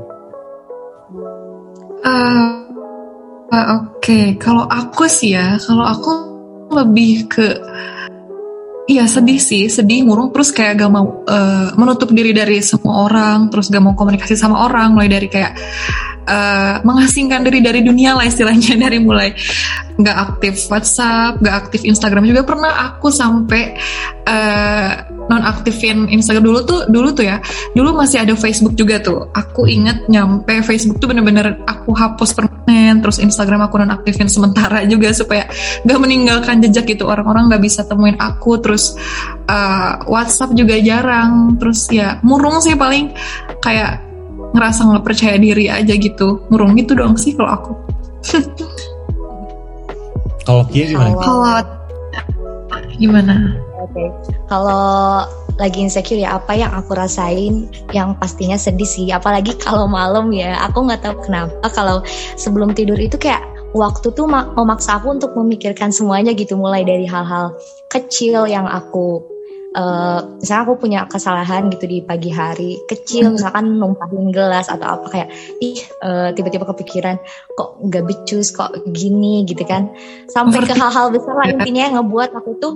Uh, 2.07 2.63
uh, 3.51 3.67
Oke, 3.83 4.39
kalau 4.39 4.65
aku 4.71 5.11
sih 5.11 5.35
ya, 5.35 5.59
kalau 5.59 5.85
aku 5.85 6.13
lebih 6.73 7.27
ke 7.27 7.57
Iya 8.89 9.05
sedih 9.05 9.37
sih, 9.37 9.69
sedih 9.69 10.01
murung 10.01 10.33
terus 10.33 10.49
kayak 10.49 10.81
gak 10.81 10.89
mau 10.89 11.21
uh, 11.29 11.77
menutup 11.77 12.09
diri 12.09 12.33
dari 12.33 12.65
semua 12.65 13.05
orang, 13.05 13.53
terus 13.53 13.69
gak 13.69 13.85
mau 13.85 13.93
komunikasi 13.93 14.33
sama 14.33 14.65
orang, 14.65 14.97
mulai 14.97 15.13
dari 15.13 15.29
kayak 15.29 15.53
uh, 16.25 16.81
mengasingkan 16.89 17.45
diri 17.45 17.61
dari 17.61 17.85
dunia 17.85 18.17
lah 18.17 18.25
istilahnya 18.25 18.77
dari 18.89 18.97
mulai 18.97 19.37
gak 20.01 20.17
aktif 20.33 20.73
WhatsApp, 20.73 21.37
gak 21.37 21.69
aktif 21.69 21.85
Instagram 21.85 22.33
juga 22.33 22.49
pernah 22.49 22.73
aku 22.89 23.13
sampai 23.13 23.77
uh, 24.25 24.91
nonaktifin 25.29 26.09
Instagram 26.09 26.49
dulu 26.49 26.61
tuh 26.65 26.81
dulu 26.89 27.13
tuh 27.13 27.29
ya, 27.29 27.45
dulu 27.77 27.93
masih 27.93 28.25
ada 28.25 28.33
Facebook 28.41 28.73
juga 28.73 29.05
tuh. 29.05 29.29
Aku 29.37 29.69
inget 29.69 30.09
nyampe 30.09 30.65
Facebook 30.65 30.97
tuh 30.97 31.13
bener-bener 31.13 31.61
aku 31.69 31.93
hapus 31.93 32.33
terus 33.01 33.19
Instagram 33.19 33.67
aku 33.67 33.81
nonaktifin 33.81 34.29
sementara 34.29 34.85
juga 34.93 35.11
supaya 35.17 35.49
gak 35.83 35.99
meninggalkan 35.99 36.61
jejak 36.61 36.85
gitu 36.97 37.09
orang-orang 37.09 37.49
gak 37.49 37.63
bisa 37.65 37.83
temuin 37.89 38.17
aku 38.21 38.61
terus 38.61 38.95
uh, 39.49 40.05
WhatsApp 40.07 40.53
juga 40.53 40.77
jarang. 40.79 41.57
Terus 41.57 41.89
ya 41.89 42.21
murung 42.21 42.61
sih 42.61 42.77
paling 42.77 43.13
kayak 43.65 44.05
ngerasa 44.49 44.81
nggak 44.89 45.05
percaya 45.05 45.37
diri 45.37 45.69
aja 45.69 45.93
gitu. 45.97 46.45
Murung 46.49 46.77
gitu 46.77 46.97
dong 46.97 47.17
sih 47.17 47.33
kalau 47.37 47.51
aku. 47.53 47.73
Kalau 50.49 50.65
Kia 50.73 50.89
gimana? 50.89 51.13
Kalau- 51.21 51.77
kalau 52.73 52.97
gimana? 52.97 53.35
Oke, 53.85 54.05
kalau 54.49 55.25
lagi 55.59 55.83
insecure 55.83 56.23
ya 56.23 56.39
apa 56.39 56.55
yang 56.55 56.71
aku 56.71 56.95
rasain 56.95 57.67
yang 57.91 58.15
pastinya 58.17 58.55
sedih 58.55 58.87
sih 58.87 59.11
apalagi 59.11 59.59
kalau 59.59 59.91
malam 59.91 60.31
ya 60.31 60.55
aku 60.63 60.87
nggak 60.87 61.03
tahu 61.03 61.27
kenapa 61.27 61.67
kalau 61.75 62.01
sebelum 62.39 62.73
tidur 62.73 62.97
itu 62.97 63.19
kayak 63.19 63.43
waktu 63.75 64.15
tuh 64.15 64.25
ma- 64.25 64.49
memaksa 64.55 65.03
aku 65.03 65.13
untuk 65.19 65.35
memikirkan 65.35 65.91
semuanya 65.93 66.33
gitu 66.33 66.57
mulai 66.57 66.87
dari 66.87 67.05
hal-hal 67.05 67.53
kecil 67.91 68.47
yang 68.49 68.65
aku 68.65 69.21
eh 69.69 70.21
misalnya 70.41 70.63
aku 70.65 70.75
punya 70.81 71.01
kesalahan 71.05 71.69
gitu 71.69 71.85
di 71.85 72.01
pagi 72.01 72.33
hari 72.33 72.81
kecil 72.89 73.37
misalkan 73.37 73.77
numpahin 73.77 74.33
gelas 74.33 74.73
atau 74.73 74.97
apa 74.97 75.07
kayak 75.13 75.29
ih 75.61 75.77
eh, 75.77 76.33
tiba-tiba 76.33 76.65
kepikiran 76.65 77.21
kok 77.53 77.77
nggak 77.85 78.09
becus 78.09 78.49
kok 78.49 78.73
gini 78.97 79.45
gitu 79.45 79.61
kan. 79.69 79.93
Sampai 80.33 80.65
ke 80.65 80.73
hal-hal 80.73 81.13
besar 81.13 81.37
lah 81.37 81.47
intinya 81.53 81.85
yang 81.85 81.95
ngebuat 82.01 82.33
aku 82.33 82.51
tuh 82.57 82.75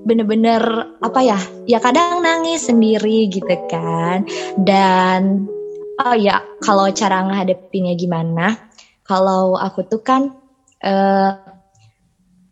bener-bener 0.00 0.96
apa 1.00 1.20
ya 1.20 1.38
ya 1.68 1.78
kadang 1.78 2.24
nangis 2.24 2.68
sendiri 2.68 3.28
gitu 3.28 3.54
kan. 3.68 4.24
Dan 4.56 5.46
oh 6.00 6.16
ya 6.16 6.40
kalau 6.62 6.88
cara 6.92 7.24
ngadepinnya 7.28 7.94
gimana? 7.96 8.56
Kalau 9.04 9.58
aku 9.58 9.84
tuh 9.84 10.00
kan 10.00 10.30
eh, 10.80 11.32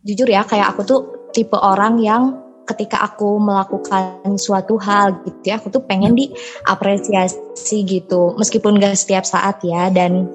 jujur 0.05 0.29
ya 0.29 0.45
kayak 0.45 0.77
aku 0.77 0.83
tuh 0.85 1.01
tipe 1.33 1.57
orang 1.57 2.01
yang 2.01 2.23
ketika 2.69 3.01
aku 3.01 3.41
melakukan 3.41 4.37
suatu 4.37 4.77
hal 4.77 5.25
gitu 5.25 5.41
ya 5.49 5.57
aku 5.57 5.73
tuh 5.73 5.83
pengen 5.89 6.13
diapresiasi 6.13 7.89
gitu. 7.89 8.37
Meskipun 8.37 8.77
gak 8.77 8.97
setiap 9.01 9.25
saat 9.25 9.65
ya 9.65 9.89
dan 9.89 10.29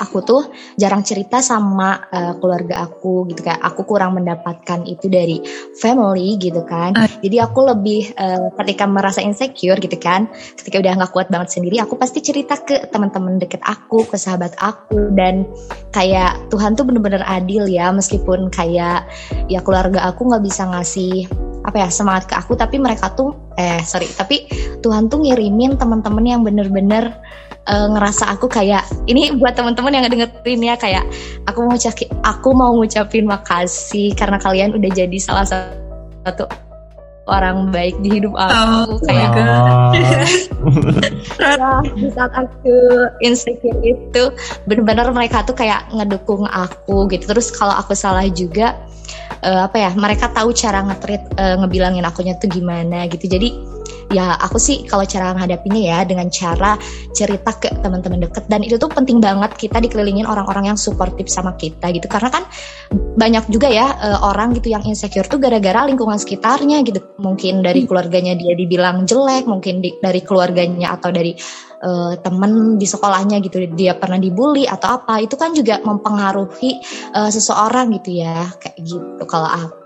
aku 0.00 0.24
tuh 0.24 0.42
jarang 0.80 1.04
cerita 1.04 1.44
sama 1.44 2.08
eh, 2.08 2.32
keluarga 2.40 2.82
aku 2.88 3.28
gitu 3.28 3.44
kan 3.44 3.60
aku 3.60 3.84
kurang 3.84 4.16
mendapatkan 4.16 4.82
itu 4.88 5.06
dari 5.12 5.44
family 5.76 6.40
gitu 6.40 6.64
kan 6.64 6.92
Ah. 6.96 7.06
jadi 7.20 7.46
aku 7.46 7.60
lebih 7.68 8.16
eh, 8.16 8.48
ketika 8.56 8.88
merasa 8.88 9.20
insecure 9.20 9.76
gitu 9.78 10.00
kan 10.00 10.26
ketika 10.56 10.80
udah 10.80 10.92
nggak 10.96 11.12
kuat 11.12 11.28
banget 11.28 11.54
sendiri 11.60 11.78
aku 11.84 11.94
pasti 12.00 12.24
cerita 12.24 12.56
ke 12.58 12.88
teman-teman 12.88 13.36
deket 13.36 13.60
aku 13.62 14.08
ke 14.08 14.16
sahabat 14.16 14.56
aku 14.58 15.12
dan 15.12 15.44
kayak 15.92 16.40
Tuhan 16.48 16.74
tuh 16.74 16.88
bener-bener 16.88 17.22
adil 17.28 17.68
ya 17.68 17.92
meskipun 17.92 18.48
kayak 18.48 19.04
ya 19.52 19.60
keluarga 19.60 20.08
aku 20.08 20.26
nggak 20.32 20.44
bisa 20.44 20.64
ngasih 20.66 21.28
apa 21.60 21.76
ya 21.76 21.88
semangat 21.92 22.24
ke 22.24 22.34
aku 22.40 22.56
tapi 22.56 22.80
mereka 22.80 23.12
tuh 23.12 23.36
eh 23.60 23.84
sorry 23.84 24.08
tapi 24.16 24.48
Tuhan 24.80 25.12
tuh 25.12 25.20
ngirimin 25.20 25.76
teman-teman 25.76 26.24
yang 26.24 26.40
bener-bener 26.40 27.12
eh, 27.68 27.86
ngerasa 27.92 28.32
aku 28.32 28.46
kayak 28.48 28.86
ini 29.10 29.36
buat 29.36 29.56
teman-teman 29.58 29.92
yang 29.92 30.04
dengerin 30.08 30.60
ya 30.64 30.74
kayak 30.80 31.04
aku 31.44 31.66
mau 31.66 31.76
ngucapin 31.76 32.08
aku 32.24 32.48
mau 32.56 32.72
ngucapin 32.76 33.24
makasih 33.28 34.16
karena 34.16 34.40
kalian 34.40 34.72
udah 34.76 34.90
jadi 34.92 35.16
salah 35.20 35.44
satu 35.44 36.48
orang 37.30 37.70
baik 37.70 37.94
di 38.02 38.18
hidup 38.18 38.34
aku 38.34 38.58
Oh, 38.90 38.98
kayak 39.06 39.28
God. 39.38 39.92
ya, 41.40 41.78
di 41.94 42.08
saat 42.10 42.32
aku 42.34 42.76
insecure 43.22 43.78
itu 43.86 44.22
benar-benar 44.66 45.14
mereka 45.14 45.46
tuh 45.46 45.54
kayak 45.54 45.86
ngedukung 45.94 46.44
aku 46.50 47.06
gitu. 47.08 47.30
Terus 47.30 47.54
kalau 47.54 47.72
aku 47.78 47.94
salah 47.94 48.26
juga 48.26 48.74
eh, 49.46 49.60
apa 49.62 49.78
ya 49.78 49.90
mereka 49.94 50.28
tahu 50.34 50.50
cara 50.50 50.82
ngetrit 50.84 51.22
eh, 51.38 51.56
ngebilangin 51.62 52.04
akunya 52.04 52.34
tuh 52.36 52.50
gimana 52.50 53.06
gitu. 53.06 53.30
Jadi 53.30 53.54
ya 54.10 54.34
aku 54.36 54.58
sih 54.58 54.82
kalau 54.84 55.06
cara 55.06 55.30
menghadapinya 55.32 55.80
ya 55.80 55.98
dengan 56.02 56.26
cara 56.28 56.74
cerita 57.14 57.54
ke 57.56 57.70
teman-teman 57.78 58.26
deket. 58.26 58.50
Dan 58.50 58.66
itu 58.66 58.76
tuh 58.76 58.90
penting 58.90 59.22
banget 59.22 59.54
kita 59.54 59.78
dikelilingin 59.78 60.26
orang-orang 60.26 60.74
yang 60.74 60.78
suportif 60.78 61.30
sama 61.30 61.54
kita 61.54 61.94
gitu. 61.94 62.10
Karena 62.10 62.28
kan 62.28 62.44
banyak 62.90 63.46
juga 63.48 63.70
ya 63.70 63.86
eh, 64.02 64.18
orang 64.18 64.58
gitu 64.58 64.74
yang 64.74 64.82
insecure 64.82 65.30
tuh 65.30 65.38
gara-gara 65.38 65.86
lingkungan 65.86 66.18
sekitarnya 66.18 66.82
gitu. 66.82 67.00
Mungkin 67.22 67.62
dari 67.62 67.86
keluarganya 67.86 68.34
dia 68.34 68.52
dibilang 68.58 69.06
jelek 69.06 69.46
mungkin 69.46 69.78
di- 69.80 69.96
dari 70.02 70.20
keluarganya 70.26 70.98
atau 70.98 71.14
dari 71.14 71.32
eh, 71.80 72.12
temen 72.20 72.76
di 72.76 72.86
sekolahnya 72.90 73.38
gitu 73.46 73.62
dia 73.72 73.94
pernah 73.94 74.18
dibully 74.18 74.66
atau 74.66 75.00
apa. 75.00 75.22
Itu 75.22 75.38
kan 75.38 75.54
juga 75.54 75.78
mempengaruhi 75.80 76.70
eh, 77.14 77.30
seseorang 77.30 77.94
gitu 78.02 78.20
ya 78.20 78.50
kayak 78.58 78.76
gitu 78.82 79.22
kalau 79.30 79.46
aku 79.46 79.79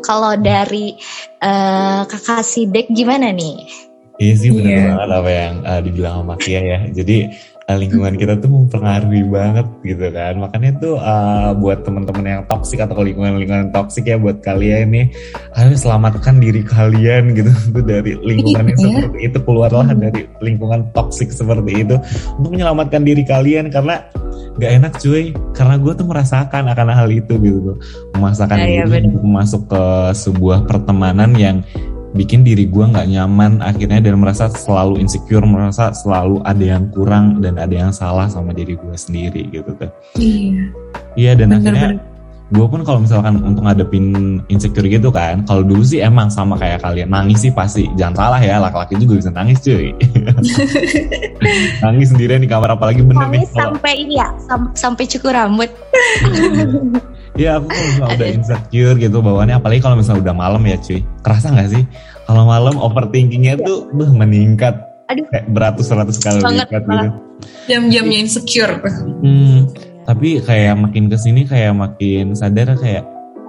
kalau 0.00 0.34
dari 0.36 0.96
eh, 1.38 2.00
kakak 2.06 2.42
Sidek 2.42 2.90
gimana 2.90 3.30
nih 3.30 3.64
Iya 4.14 4.34
sih 4.38 4.50
bener 4.54 4.70
Iya. 4.70 4.82
banget 4.94 5.10
apa 5.10 5.30
yang 5.34 5.54
uh, 5.66 5.80
dibilang 5.82 6.14
sama 6.22 6.34
Kia 6.38 6.62
ya. 6.62 6.78
Jadi 6.86 7.16
uh, 7.26 7.34
lingkungan 7.64 8.20
kita 8.20 8.36
tuh 8.36 8.52
mempengaruhi 8.52 9.24
banget 9.24 9.64
gitu 9.80 10.12
kan. 10.12 10.36
Makanya 10.36 10.70
tuh 10.76 11.00
uh, 11.00 11.56
buat 11.56 11.80
teman-teman 11.80 12.24
yang 12.24 12.42
toksik 12.44 12.84
atau 12.84 13.00
lingkungan-lingkungan 13.00 13.72
toksik 13.72 14.04
ya 14.04 14.20
buat 14.20 14.44
kalian 14.44 14.92
nih 14.92 15.06
harus 15.56 15.80
selamatkan 15.80 16.36
diri 16.44 16.60
kalian 16.60 17.32
gitu. 17.32 17.48
Tuh 17.74 17.84
dari 17.84 18.12
lingkungan 18.20 18.68
yang 18.68 18.78
Iya. 18.78 18.88
seperti 19.00 19.18
itu 19.32 19.38
keluarlah 19.48 19.88
dari 19.96 20.28
lingkungan 20.44 20.92
toksik 20.92 21.32
seperti 21.32 21.88
itu 21.88 21.96
untuk 22.36 22.50
menyelamatkan 22.52 23.00
diri 23.00 23.24
kalian. 23.24 23.72
Karena 23.72 24.04
gak 24.60 24.72
enak 24.84 24.92
cuy 25.00 25.32
karena 25.56 25.74
gue 25.80 25.92
tuh 25.96 26.06
merasakan 26.06 26.68
akan 26.68 26.86
hal 26.92 27.08
itu 27.08 27.32
gitu 27.40 27.58
tuh. 27.72 27.76
Memaksakan 28.12 28.56
Iya, 28.60 28.68
iya, 28.68 28.84
diri 28.84 29.08
untuk 29.08 29.24
masuk 29.24 29.62
ke 29.72 29.84
sebuah 30.12 30.68
pertemanan 30.68 31.32
yang 31.34 31.64
bikin 32.14 32.46
diri 32.46 32.70
gue 32.70 32.84
nggak 32.86 33.10
nyaman 33.10 33.58
akhirnya 33.58 33.98
dan 33.98 34.22
merasa 34.22 34.46
selalu 34.46 35.02
insecure 35.02 35.42
merasa 35.42 35.90
selalu 35.90 36.38
ada 36.46 36.62
yang 36.62 36.86
kurang 36.94 37.42
dan 37.42 37.58
ada 37.58 37.74
yang 37.74 37.90
salah 37.90 38.30
sama 38.30 38.54
diri 38.54 38.78
gue 38.78 38.94
sendiri 38.94 39.50
gitu 39.50 39.74
tuh. 39.74 39.90
Iya. 40.14 40.70
Iya 41.18 41.32
dan 41.34 41.58
akhirnya 41.58 41.98
bener-bener 41.98 42.12
gue 42.54 42.66
pun 42.70 42.86
kalau 42.86 43.02
misalkan 43.02 43.40
untuk 43.42 43.66
ngadepin 43.66 44.38
insecure 44.46 44.86
gitu 44.86 45.10
kan 45.10 45.42
kalau 45.42 45.66
dulu 45.66 45.82
sih 45.82 45.98
emang 46.04 46.30
sama 46.30 46.54
kayak 46.54 46.86
kalian 46.86 47.10
nangis 47.10 47.42
sih 47.42 47.50
pasti. 47.50 47.90
Jangan 47.98 48.14
salah 48.14 48.38
ya 48.38 48.62
laki-laki 48.62 48.94
juga 49.02 49.18
bisa 49.18 49.30
nangis 49.34 49.58
cuy. 49.58 49.90
Nangis 51.82 52.14
sendirian 52.14 52.40
di 52.40 52.48
kamar 52.48 52.78
apalagi 52.78 53.02
bener 53.02 53.26
nih 53.26 53.42
nangis 53.42 53.50
kalau 53.52 53.74
sampai 53.74 53.92
ini 53.98 54.22
ya 54.22 54.28
sam- 54.46 54.72
sampai 54.78 55.04
cukur 55.10 55.34
rambut 55.34 55.70
Iya 57.34 57.58
aku 57.58 57.66
kalau 57.66 57.82
misalnya 57.90 58.14
udah 58.14 58.28
insecure 58.30 58.94
gitu 58.94 59.18
bawaannya 59.18 59.56
apalagi 59.58 59.80
kalau 59.82 59.98
misalnya 59.98 60.30
udah 60.30 60.36
malam 60.38 60.62
ya 60.62 60.78
cuy. 60.78 61.02
Kerasa 61.20 61.50
nggak 61.50 61.68
sih? 61.68 61.82
Kalau 62.24 62.46
malam 62.46 62.78
overthinkingnya 62.78 63.58
tuh 63.58 63.90
tuh 63.90 64.10
meningkat 64.14 64.78
Aduh. 65.10 65.26
kayak 65.28 65.50
beratus-ratus 65.50 66.22
kali 66.22 66.38
Banget, 66.40 66.70
lipat 66.70 66.82
gitu. 66.86 67.08
Jam-jamnya 67.66 68.18
insecure. 68.22 68.78
Hmm, 69.20 69.66
tapi 70.06 70.38
kayak 70.40 70.78
makin 70.78 71.10
ke 71.10 71.18
sini 71.18 71.42
kayak 71.42 71.74
makin 71.74 72.38
sadar 72.38 72.78
kayak 72.78 73.02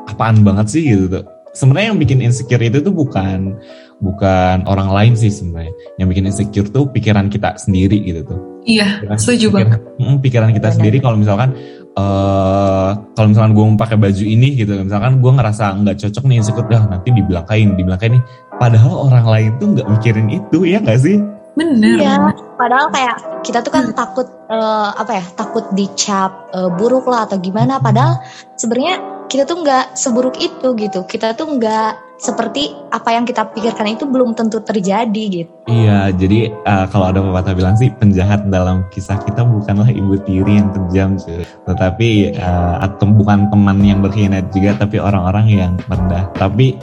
apaan 0.10 0.42
banget 0.42 0.66
sih 0.74 0.82
gitu 0.84 1.06
tuh. 1.12 1.24
Sebenarnya 1.54 1.94
yang 1.94 2.02
bikin 2.02 2.20
insecure 2.20 2.60
itu 2.60 2.82
tuh 2.82 2.92
bukan 2.92 3.54
bukan 4.02 4.66
orang 4.66 4.90
lain 4.92 5.14
sih 5.14 5.30
sebenarnya. 5.30 5.72
Yang 5.96 6.08
bikin 6.10 6.26
insecure 6.26 6.68
tuh 6.68 6.90
pikiran 6.90 7.30
kita 7.30 7.54
sendiri 7.56 8.02
gitu 8.02 8.26
tuh. 8.26 8.40
Iya, 8.66 9.06
Ya 9.06 9.14
kan? 9.14 9.18
setuju 9.22 9.54
Pikiran- 9.54 9.62
banget. 9.78 9.82
Mm, 10.02 10.16
pikiran 10.20 10.50
kita 10.52 10.68
Benar. 10.68 10.76
sendiri 10.76 10.98
kalau 11.00 11.16
misalkan 11.16 11.50
eh 11.96 12.92
kalau 13.16 13.28
misalkan 13.32 13.56
gue 13.56 13.64
mau 13.64 13.80
pakai 13.80 13.96
baju 13.96 14.24
ini 14.28 14.60
gitu 14.60 14.76
misalkan 14.84 15.24
gue 15.24 15.32
ngerasa 15.32 15.80
nggak 15.80 15.96
cocok 15.96 16.24
nih 16.28 16.38
insecure 16.44 16.68
dah 16.68 16.84
nanti 16.92 17.08
dibilangkain 17.16 17.80
dibilangkain 17.80 18.20
nih 18.20 18.24
padahal 18.60 19.08
orang 19.08 19.26
lain 19.26 19.52
tuh 19.64 19.68
nggak 19.80 19.88
mikirin 19.88 20.28
itu 20.28 20.58
ya 20.68 20.84
nggak 20.84 21.00
sih 21.00 21.18
Bener. 21.56 22.04
Iya, 22.04 22.36
padahal 22.60 22.92
kayak 22.92 23.16
kita 23.48 23.64
tuh 23.64 23.72
kan 23.72 23.96
takut 23.96 24.28
eh, 24.28 24.90
apa 24.92 25.12
ya, 25.16 25.24
takut 25.40 25.72
dicap 25.72 26.52
eh, 26.52 26.68
buruk 26.76 27.08
lah 27.08 27.24
atau 27.32 27.40
gimana. 27.40 27.80
Padahal 27.80 28.20
sebenarnya 28.60 29.26
kita 29.32 29.48
tuh 29.48 29.64
nggak 29.64 29.96
seburuk 29.96 30.36
itu 30.36 30.76
gitu. 30.76 31.08
Kita 31.08 31.32
tuh 31.32 31.56
nggak 31.56 32.05
seperti 32.16 32.72
apa 32.96 33.12
yang 33.12 33.28
kita 33.28 33.52
pikirkan 33.52 34.00
itu 34.00 34.08
belum 34.08 34.32
tentu 34.40 34.64
terjadi 34.64 35.24
gitu. 35.44 35.52
iya 35.68 36.10
jadi 36.16 36.52
eh, 36.52 36.86
kalau 36.88 37.12
ada 37.12 37.20
pepatah 37.20 37.52
bilang 37.52 37.76
sih 37.76 37.92
penjahat 37.92 38.48
dalam 38.48 38.88
kisah 38.92 39.20
kita 39.20 39.44
bukanlah 39.44 39.92
ibu 39.92 40.16
tiri 40.24 40.64
yang 40.64 40.72
kejam 40.72 41.20
cuy. 41.20 41.44
tetapi 41.44 42.10
eh, 42.36 42.76
atau 42.80 43.06
bukan 43.12 43.52
teman 43.52 43.78
yang 43.84 44.00
berkhianat 44.00 44.48
juga 44.56 44.80
tapi 44.80 44.98
orang-orang 45.04 45.46
yang 45.52 45.72
rendah 45.92 46.32
tapi 46.40 46.80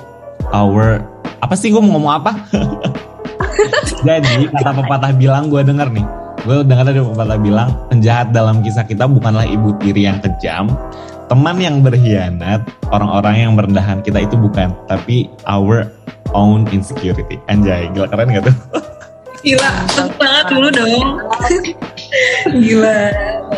our 0.53 1.01
apa 1.41 1.55
sih 1.57 1.73
gue 1.73 1.81
mau 1.81 1.97
ngomong 1.97 2.15
apa 2.23 2.33
Jadi 4.03 4.51
kata 4.51 4.73
pepatah 4.75 5.12
bilang 5.15 5.47
gue 5.47 5.62
denger 5.62 5.89
nih 5.93 6.07
Gue 6.43 6.67
dengar 6.67 6.89
ada 6.91 7.03
pepatah 7.05 7.39
bilang 7.39 7.69
Penjahat 7.87 8.35
dalam 8.35 8.59
kisah 8.65 8.83
kita 8.83 9.07
bukanlah 9.07 9.47
ibu 9.47 9.71
tiri 9.79 10.09
yang 10.11 10.19
kejam 10.19 10.73
Teman 11.33 11.57
yang 11.65 11.81
berkhianat 11.81 12.61
Orang-orang 12.93 13.41
yang 13.41 13.57
merendahkan 13.57 14.05
kita 14.05 14.29
itu 14.29 14.37
bukan 14.37 14.69
Tapi 14.85 15.33
our 15.49 15.89
own 16.37 16.69
insecurity 16.69 17.41
Anjay 17.49 17.89
gila 17.97 18.05
keren 18.12 18.37
gak 18.37 18.53
tuh? 18.53 18.57
Gila, 19.41 19.73
tepuk 19.91 20.23
tangan 20.23 20.45
dulu 20.55 20.69
dong. 20.71 21.09
Gila. 22.47 23.01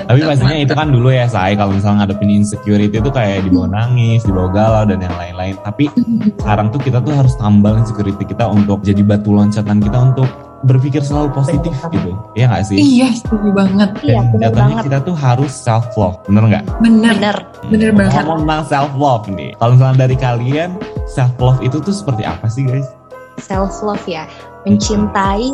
Tapi 0.06 0.20
pastinya 0.22 0.56
itu 0.56 0.72
kan 0.72 0.88
dulu 0.94 1.10
ya 1.10 1.26
say 1.26 1.58
Kalau 1.58 1.74
misalnya 1.74 2.06
ngadepin 2.06 2.30
insecurity 2.30 2.94
itu 3.02 3.10
kayak 3.10 3.42
dibawa 3.42 3.66
nangis 3.66 4.22
Dibawa 4.22 4.48
galau 4.54 4.82
dan 4.86 5.02
yang 5.02 5.16
lain-lain 5.18 5.58
Tapi 5.66 5.90
sekarang 6.38 6.70
tuh 6.70 6.78
kita 6.78 7.02
tuh 7.02 7.12
harus 7.18 7.34
tambal 7.34 7.74
insecurity 7.74 8.22
kita 8.22 8.46
Untuk 8.46 8.86
jadi 8.86 9.02
batu 9.02 9.34
loncatan 9.34 9.82
kita 9.82 9.98
untuk 10.14 10.30
berpikir 10.64 11.00
selalu 11.00 11.30
positif 11.30 11.70
gitu 11.88 12.16
Iya 12.32 12.48
gak 12.50 12.64
sih? 12.66 12.76
Iya, 12.76 13.08
setuju 13.14 13.48
banget. 13.52 13.90
Iya, 14.00 14.18
Dan 14.18 14.26
bener 14.32 14.42
jatuhnya 14.42 14.64
banget. 14.72 14.84
kita 14.84 14.98
tuh 15.02 15.14
harus 15.14 15.52
self 15.52 15.86
love, 15.94 16.16
bener 16.24 16.42
nggak? 16.48 16.64
Bener. 16.80 17.14
Bener. 17.14 17.36
Bener 17.64 17.90
Hmm, 17.90 17.98
banget. 18.00 18.22
Ngomong 18.24 18.40
tentang 18.42 18.64
self 18.66 18.92
love 18.94 19.24
nih. 19.28 19.50
Kalau 19.54 19.70
misalnya 19.72 19.98
dari 20.00 20.16
kalian, 20.16 20.70
self 21.06 21.32
love 21.36 21.60
itu 21.60 21.76
tuh 21.78 21.92
seperti 21.92 22.22
apa 22.22 22.46
sih 22.46 22.64
guys? 22.64 22.88
Self 23.36 23.80
love 23.80 24.04
ya, 24.04 24.24
mencintai 24.64 25.52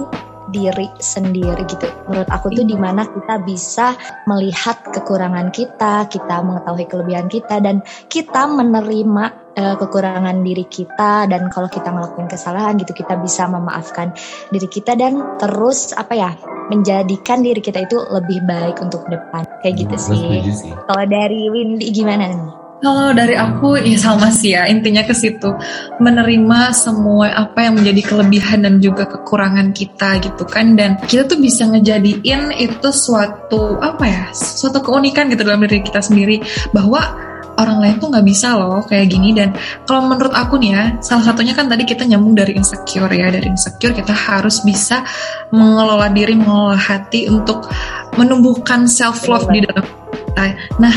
diri 0.50 0.86
sendiri 0.98 1.62
gitu. 1.66 1.86
Menurut 2.10 2.28
aku 2.28 2.52
tuh 2.52 2.66
di 2.66 2.76
mana 2.76 3.06
kita 3.06 3.40
bisa 3.42 3.94
melihat 4.26 4.82
kekurangan 4.90 5.48
kita, 5.54 6.06
kita 6.10 6.42
mengetahui 6.44 6.86
kelebihan 6.90 7.26
kita 7.30 7.62
dan 7.62 7.80
kita 8.10 8.46
menerima 8.50 9.56
eh, 9.56 9.76
kekurangan 9.78 10.36
diri 10.42 10.66
kita 10.66 11.26
dan 11.30 11.48
kalau 11.48 11.70
kita 11.70 11.90
ngelakuin 11.90 12.28
kesalahan 12.28 12.76
gitu 12.78 12.92
kita 12.92 13.16
bisa 13.18 13.46
memaafkan 13.46 14.12
diri 14.50 14.68
kita 14.68 14.94
dan 14.98 15.38
terus 15.38 15.94
apa 15.94 16.14
ya 16.14 16.30
menjadikan 16.70 17.42
diri 17.42 17.58
kita 17.58 17.82
itu 17.82 17.98
lebih 17.98 18.46
baik 18.46 18.78
untuk 18.78 19.02
depan 19.10 19.42
kayak 19.62 19.74
gitu 19.86 19.96
Gue 19.98 20.06
sih. 20.06 20.70
sih. 20.70 20.72
Kalau 20.86 21.04
dari 21.10 21.50
Windy 21.50 21.90
gimana 21.90 22.30
nih? 22.30 22.59
Kalau 22.80 23.12
dari 23.12 23.36
aku 23.36 23.76
ya 23.76 24.00
sama 24.00 24.32
sih 24.32 24.56
ya. 24.56 24.64
Intinya 24.64 25.04
ke 25.04 25.12
situ. 25.12 25.52
Menerima 26.00 26.72
semua 26.72 27.28
apa 27.36 27.68
yang 27.68 27.76
menjadi 27.76 28.02
kelebihan 28.08 28.64
dan 28.64 28.80
juga 28.80 29.04
kekurangan 29.04 29.76
kita 29.76 30.16
gitu 30.24 30.48
kan. 30.48 30.74
Dan 30.80 30.96
kita 31.04 31.28
tuh 31.28 31.36
bisa 31.36 31.68
ngejadiin 31.68 32.56
itu 32.56 32.88
suatu 32.88 33.76
apa 33.84 34.04
ya 34.08 34.22
suatu 34.32 34.80
keunikan 34.80 35.28
gitu 35.28 35.44
dalam 35.44 35.60
diri 35.68 35.84
kita 35.84 36.00
sendiri. 36.00 36.40
Bahwa 36.72 37.04
orang 37.60 37.84
lain 37.84 37.94
tuh 38.00 38.08
nggak 38.08 38.24
bisa 38.24 38.56
loh 38.56 38.80
kayak 38.88 39.12
gini. 39.12 39.36
Dan 39.36 39.52
kalau 39.84 40.08
menurut 40.08 40.32
aku 40.32 40.56
nih 40.56 40.72
ya 40.72 40.84
salah 41.04 41.24
satunya 41.28 41.52
kan 41.52 41.68
tadi 41.68 41.84
kita 41.84 42.08
nyambung 42.08 42.32
dari 42.32 42.56
insecure 42.56 43.12
ya. 43.12 43.28
Dari 43.28 43.44
insecure 43.44 43.92
kita 43.92 44.16
harus 44.16 44.64
bisa 44.64 45.04
mengelola 45.52 46.08
diri 46.08 46.32
mengelola 46.32 46.80
hati 46.80 47.28
untuk 47.28 47.68
menumbuhkan 48.16 48.88
self 48.88 49.28
love 49.28 49.44
di 49.52 49.60
dalam 49.68 49.84
kita 50.48 50.80
nah 50.80 50.94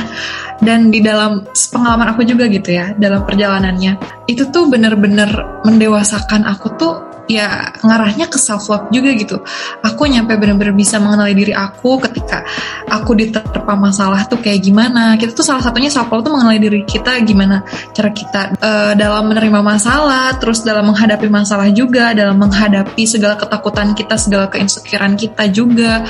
dan 0.63 0.87
di 0.93 1.03
dalam 1.03 1.43
pengalaman 1.51 2.15
aku 2.15 2.23
juga 2.23 2.47
gitu 2.47 2.71
ya 2.71 2.95
dalam 2.95 3.27
perjalanannya 3.27 3.99
itu 4.31 4.47
tuh 4.49 4.71
bener-bener 4.71 5.27
mendewasakan 5.67 6.47
aku 6.47 6.67
tuh 6.79 7.12
ya 7.27 7.71
ngarahnya 7.79 8.27
ke 8.27 8.35
self 8.35 8.67
love 8.67 8.91
juga 8.91 9.15
gitu. 9.15 9.39
Aku 9.79 10.07
nyampe 10.07 10.35
bener-bener 10.35 10.75
bisa 10.75 10.99
mengenali 10.99 11.31
diri 11.31 11.53
aku 11.55 11.99
ketika 12.03 12.43
aku 12.91 13.15
diterpa 13.15 13.73
masalah 13.79 14.27
tuh 14.27 14.43
kayak 14.43 14.59
gimana. 14.59 15.15
Kita 15.15 15.31
tuh 15.31 15.45
salah 15.45 15.63
satunya 15.63 15.87
self 15.87 16.11
love 16.11 16.27
tuh 16.27 16.33
mengenali 16.35 16.59
diri 16.59 16.81
kita 16.83 17.15
gimana 17.23 17.63
cara 17.95 18.09
kita 18.11 18.41
eh, 18.59 18.93
dalam 18.99 19.31
menerima 19.31 19.59
masalah 19.63 20.35
terus 20.35 20.67
dalam 20.67 20.91
menghadapi 20.91 21.27
masalah 21.31 21.71
juga 21.71 22.11
dalam 22.11 22.35
menghadapi 22.39 23.03
segala 23.07 23.39
ketakutan 23.39 23.95
kita 23.95 24.15
segala 24.19 24.51
keinsecurean 24.51 25.15
kita 25.15 25.47
juga. 25.47 26.03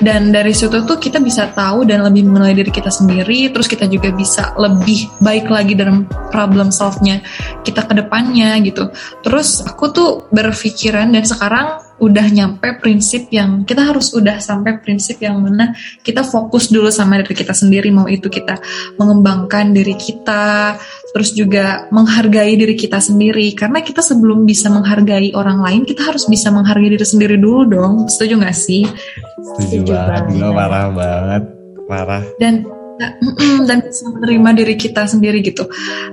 Dan 0.00 0.32
dari 0.32 0.52
situ 0.56 0.84
tuh 0.84 0.96
kita 0.96 1.20
bisa 1.20 1.48
tahu 1.52 1.84
dan 1.84 2.04
lebih 2.04 2.28
mengenali 2.28 2.64
diri 2.64 2.72
kita 2.72 2.88
sendiri 2.92 3.52
terus 3.52 3.68
kita 3.68 3.88
juga 3.88 4.12
bisa 4.12 4.52
lebih 4.56 5.08
baik 5.20 5.48
lagi 5.48 5.72
dalam 5.76 6.04
problem 6.32 6.68
solve-nya 6.72 7.20
kita 7.64 7.84
ke 7.88 7.96
depannya 7.96 8.60
gitu. 8.64 8.92
Terus 9.24 9.64
aku 9.64 9.84
tuh 9.92 10.10
berpikiran 10.50 11.14
dan 11.14 11.24
sekarang 11.24 11.66
udah 12.00 12.26
nyampe 12.32 12.80
prinsip 12.80 13.28
yang 13.30 13.62
kita 13.68 13.84
harus 13.84 14.10
udah 14.16 14.40
sampai 14.40 14.80
prinsip 14.80 15.20
yang 15.20 15.38
mana 15.38 15.76
kita 16.00 16.24
fokus 16.24 16.72
dulu 16.72 16.88
sama 16.88 17.20
diri 17.20 17.36
kita 17.36 17.52
sendiri 17.52 17.92
mau 17.92 18.08
itu 18.08 18.32
kita 18.32 18.56
mengembangkan 18.96 19.70
diri 19.76 19.94
kita 19.94 20.80
terus 21.10 21.34
juga 21.34 21.90
menghargai 21.90 22.54
diri 22.54 22.78
kita 22.78 23.02
sendiri. 23.02 23.52
Karena 23.52 23.82
kita 23.82 24.00
sebelum 24.00 24.46
bisa 24.46 24.70
menghargai 24.70 25.34
orang 25.34 25.60
lain 25.60 25.82
kita 25.82 26.06
harus 26.06 26.26
bisa 26.30 26.48
menghargai 26.54 26.94
diri 26.94 27.06
sendiri 27.06 27.36
dulu 27.36 27.66
dong. 27.66 27.92
Setuju 28.06 28.40
gak 28.40 28.56
sih? 28.56 28.86
Setuju 28.86 29.84
Setuju 29.84 29.92
banget, 29.92 30.22
banget. 30.24 30.34
gila 30.38 30.50
parah 30.54 30.86
banget, 30.94 31.42
parah. 31.90 32.22
dan 32.38 32.54
dan 33.68 33.78
bisa 33.80 34.04
menerima 34.12 34.50
diri 34.60 34.74
kita 34.76 35.08
sendiri 35.08 35.40
gitu. 35.40 35.64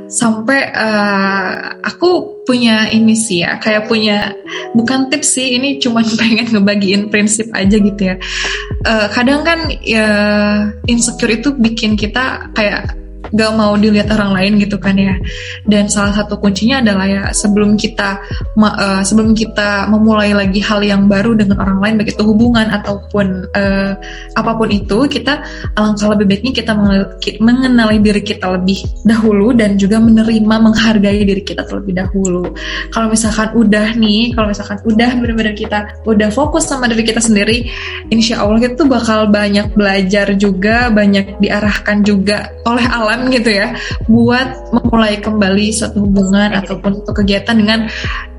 Sampai 0.07 0.71
eh, 0.71 1.51
aku 1.83 2.43
punya 2.47 2.87
ini 2.87 3.11
sih 3.11 3.43
ya 3.43 3.59
kayak 3.59 3.91
punya 3.91 4.31
bukan 4.71 5.11
tips 5.11 5.35
sih 5.35 5.59
ini 5.59 5.83
cuma 5.83 5.99
pengen 6.19 6.47
ngebagiin 6.53 7.11
prinsip 7.11 7.51
aja 7.51 7.75
gitu 7.75 8.01
ya. 8.01 8.15
Eh, 8.87 9.07
kadang 9.11 9.43
kan 9.43 9.67
ya 9.83 10.07
insecure 10.87 11.35
itu 11.35 11.51
bikin 11.55 11.99
kita 11.99 12.51
kayak 12.55 13.06
gak 13.33 13.51
mau 13.55 13.73
dilihat 13.75 14.11
orang 14.13 14.31
lain 14.37 14.51
gitu 14.61 14.77
kan 14.77 14.95
ya. 14.95 15.15
Dan 15.65 15.87
salah 15.91 16.13
satu 16.13 16.39
kuncinya 16.39 16.79
adalah 16.83 17.05
ya 17.07 17.23
sebelum 17.31 17.75
kita 17.75 18.21
eh, 18.57 19.01
sebelum 19.03 19.33
kita 19.33 19.89
memulai 19.91 20.31
lagi 20.35 20.61
hal 20.61 20.83
yang 20.83 21.09
baru 21.09 21.33
dengan 21.35 21.63
orang 21.63 21.79
lain 21.83 21.93
baik 22.01 22.15
itu 22.15 22.23
hubungan 22.23 22.67
ataupun 22.71 23.49
eh, 23.55 23.91
apa 24.37 24.51
pun 24.53 24.69
itu 24.71 25.07
kita 25.09 25.41
alangkah 25.73 26.13
lebih 26.13 26.25
baiknya 26.29 26.51
kita 26.53 26.71
mengenal- 26.77 27.11
ki- 27.19 27.39
mengenali 27.41 27.97
diri 28.03 28.21
kita 28.21 28.45
lebih 28.53 28.79
dahulu 29.03 29.55
dan 29.55 29.75
juga 29.79 29.97
menerima 29.97 30.55
menghargai 30.61 31.21
diri 31.23 31.41
kita 31.41 31.65
terlebih 31.65 31.97
dahulu. 31.97 32.51
Kalau 32.93 33.07
misalkan 33.09 33.53
udah 33.57 33.97
nih 33.97 34.35
kalau 34.35 34.51
misalkan 34.51 34.77
udah 34.85 35.09
benar-benar 35.17 35.55
kita 35.57 35.79
udah 36.05 36.29
fokus 36.29 36.69
sama 36.69 36.85
diri 36.91 37.03
kita 37.07 37.23
sendiri 37.23 37.65
insya 38.11 38.43
Allah 38.43 38.61
kita 38.61 38.85
tuh 38.85 38.89
bakal 38.89 39.27
banyak 39.31 39.73
belajar 39.73 40.35
juga 40.35 40.91
banyak 40.91 41.41
diarahkan 41.41 42.03
juga 42.05 42.51
oleh 42.67 42.85
alam 42.85 43.16
gitu 43.29 43.49
ya 43.49 43.73
buat 44.05 44.47
memulai 44.71 45.17
kembali 45.17 45.73
suatu 45.73 46.05
hubungan 46.05 46.53
ataupun 46.53 47.01
suatu 47.01 47.13
kegiatan 47.15 47.55
dengan 47.57 47.79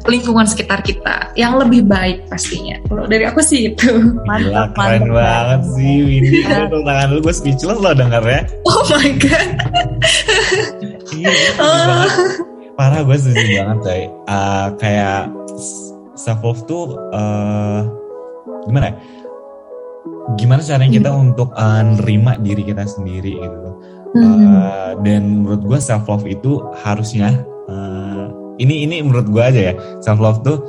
lingkungan 0.07 0.47
sekitar 0.47 0.81
kita 0.81 1.35
yang 1.35 1.59
lebih 1.59 1.85
baik 1.85 2.25
pastinya 2.27 2.79
kalau 2.87 3.05
dari 3.05 3.27
aku 3.27 3.43
sih 3.43 3.75
itu 3.75 3.91
Gila, 3.93 4.25
Mantap, 4.25 4.69
keren 4.73 5.03
mantap. 5.05 5.17
banget 5.19 5.61
sih 5.75 5.95
Windy. 6.01 6.39
Gue 6.41 6.57
tepuk 6.65 6.83
tangan 6.83 7.07
dulu, 7.11 7.21
gue 7.29 7.35
speechless 7.35 7.79
loh 7.79 7.93
denger 7.93 8.23
ya. 8.25 8.41
oh 8.65 8.83
my 8.89 9.11
god 9.19 9.49
Iya, 11.09 11.31
banget. 11.59 12.11
Parah 12.79 13.01
gue 13.03 13.17
setuju 13.19 13.43
banget 13.59 13.79
coy. 13.83 14.03
Eh, 14.07 14.67
kayak 14.79 15.23
self 16.15 16.41
love 16.41 16.63
tuh 16.65 16.95
eh, 17.11 17.81
gimana 18.65 18.93
ya? 18.93 18.95
Gimana 20.37 20.61
caranya 20.63 20.93
kita 20.93 21.11
untuk 21.11 21.49
eh, 21.53 21.83
nerima 21.97 22.39
diri 22.39 22.63
kita 22.63 22.87
sendiri 22.87 23.35
gitu. 23.35 23.71
Hmm. 24.17 24.25
Uh, 24.25 24.93
dan 25.05 25.45
menurut 25.45 25.63
gue 25.69 25.79
self 25.79 26.09
love 26.09 26.25
itu 26.25 26.65
harusnya 26.81 27.45
uh, 27.69 28.33
ini 28.57 28.89
ini 28.89 29.05
menurut 29.05 29.29
gue 29.29 29.43
aja 29.43 29.61
ya 29.73 29.75
self 30.01 30.19
love 30.19 30.41
tuh 30.43 30.65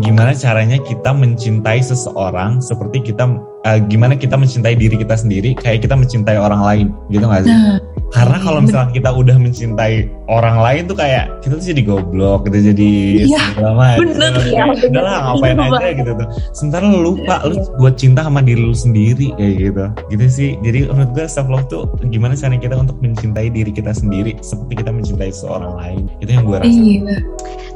gimana 0.00 0.32
caranya 0.32 0.80
kita 0.80 1.12
mencintai 1.12 1.82
seseorang 1.84 2.62
seperti 2.64 3.12
kita 3.12 3.28
uh, 3.64 3.78
gimana 3.86 4.16
kita 4.16 4.36
mencintai 4.36 4.74
diri 4.76 4.96
kita 4.96 5.16
sendiri 5.16 5.52
kayak 5.56 5.84
kita 5.84 5.94
mencintai 5.96 6.36
orang 6.36 6.62
lain 6.62 6.86
gitu 7.08 7.24
gak 7.24 7.44
sih? 7.44 7.52
Nah, 7.52 7.78
Karena 8.10 8.42
kalau 8.42 8.58
misalnya 8.58 8.90
kita 8.90 9.10
udah 9.14 9.38
mencintai 9.38 10.10
orang 10.26 10.58
lain 10.58 10.90
tuh 10.90 10.98
kayak 10.98 11.30
kita 11.46 11.62
tuh 11.62 11.66
jadi 11.70 11.82
goblok, 11.86 12.42
kita 12.50 12.58
jadi 12.74 12.90
Iya, 13.22 13.38
segala 13.54 13.70
macam. 13.78 13.98
bener, 14.02 14.32
iya, 14.50 14.62
bener. 14.66 14.90
Udahlah 14.90 15.14
ngapain 15.30 15.54
Iya, 15.54 15.66
aja 15.70 15.88
gitu 15.94 16.10
tuh. 16.18 16.28
Sementara 16.50 16.84
lu 16.90 16.98
lupa 17.06 17.34
lu 17.46 17.54
buat 17.78 17.94
cinta 17.94 18.26
sama 18.26 18.42
diri 18.42 18.66
lu 18.66 18.74
sendiri 18.74 19.30
kayak 19.38 19.54
gitu. 19.62 19.84
Gitu 20.10 20.24
sih. 20.26 20.50
Jadi 20.58 20.90
menurut 20.90 21.10
gue 21.14 21.26
self 21.30 21.46
love 21.46 21.70
tuh 21.70 21.86
gimana 22.10 22.34
caranya 22.34 22.58
kita 22.58 22.74
untuk 22.82 22.98
mencintai 22.98 23.46
diri 23.46 23.70
kita 23.70 23.94
sendiri 23.94 24.34
seperti 24.42 24.82
kita 24.82 24.90
mencintai 24.90 25.30
seseorang 25.30 25.72
lain. 25.78 26.02
Itu 26.18 26.30
yang 26.34 26.50
gue 26.50 26.58
rasa. 26.58 26.66
iya. 26.66 27.16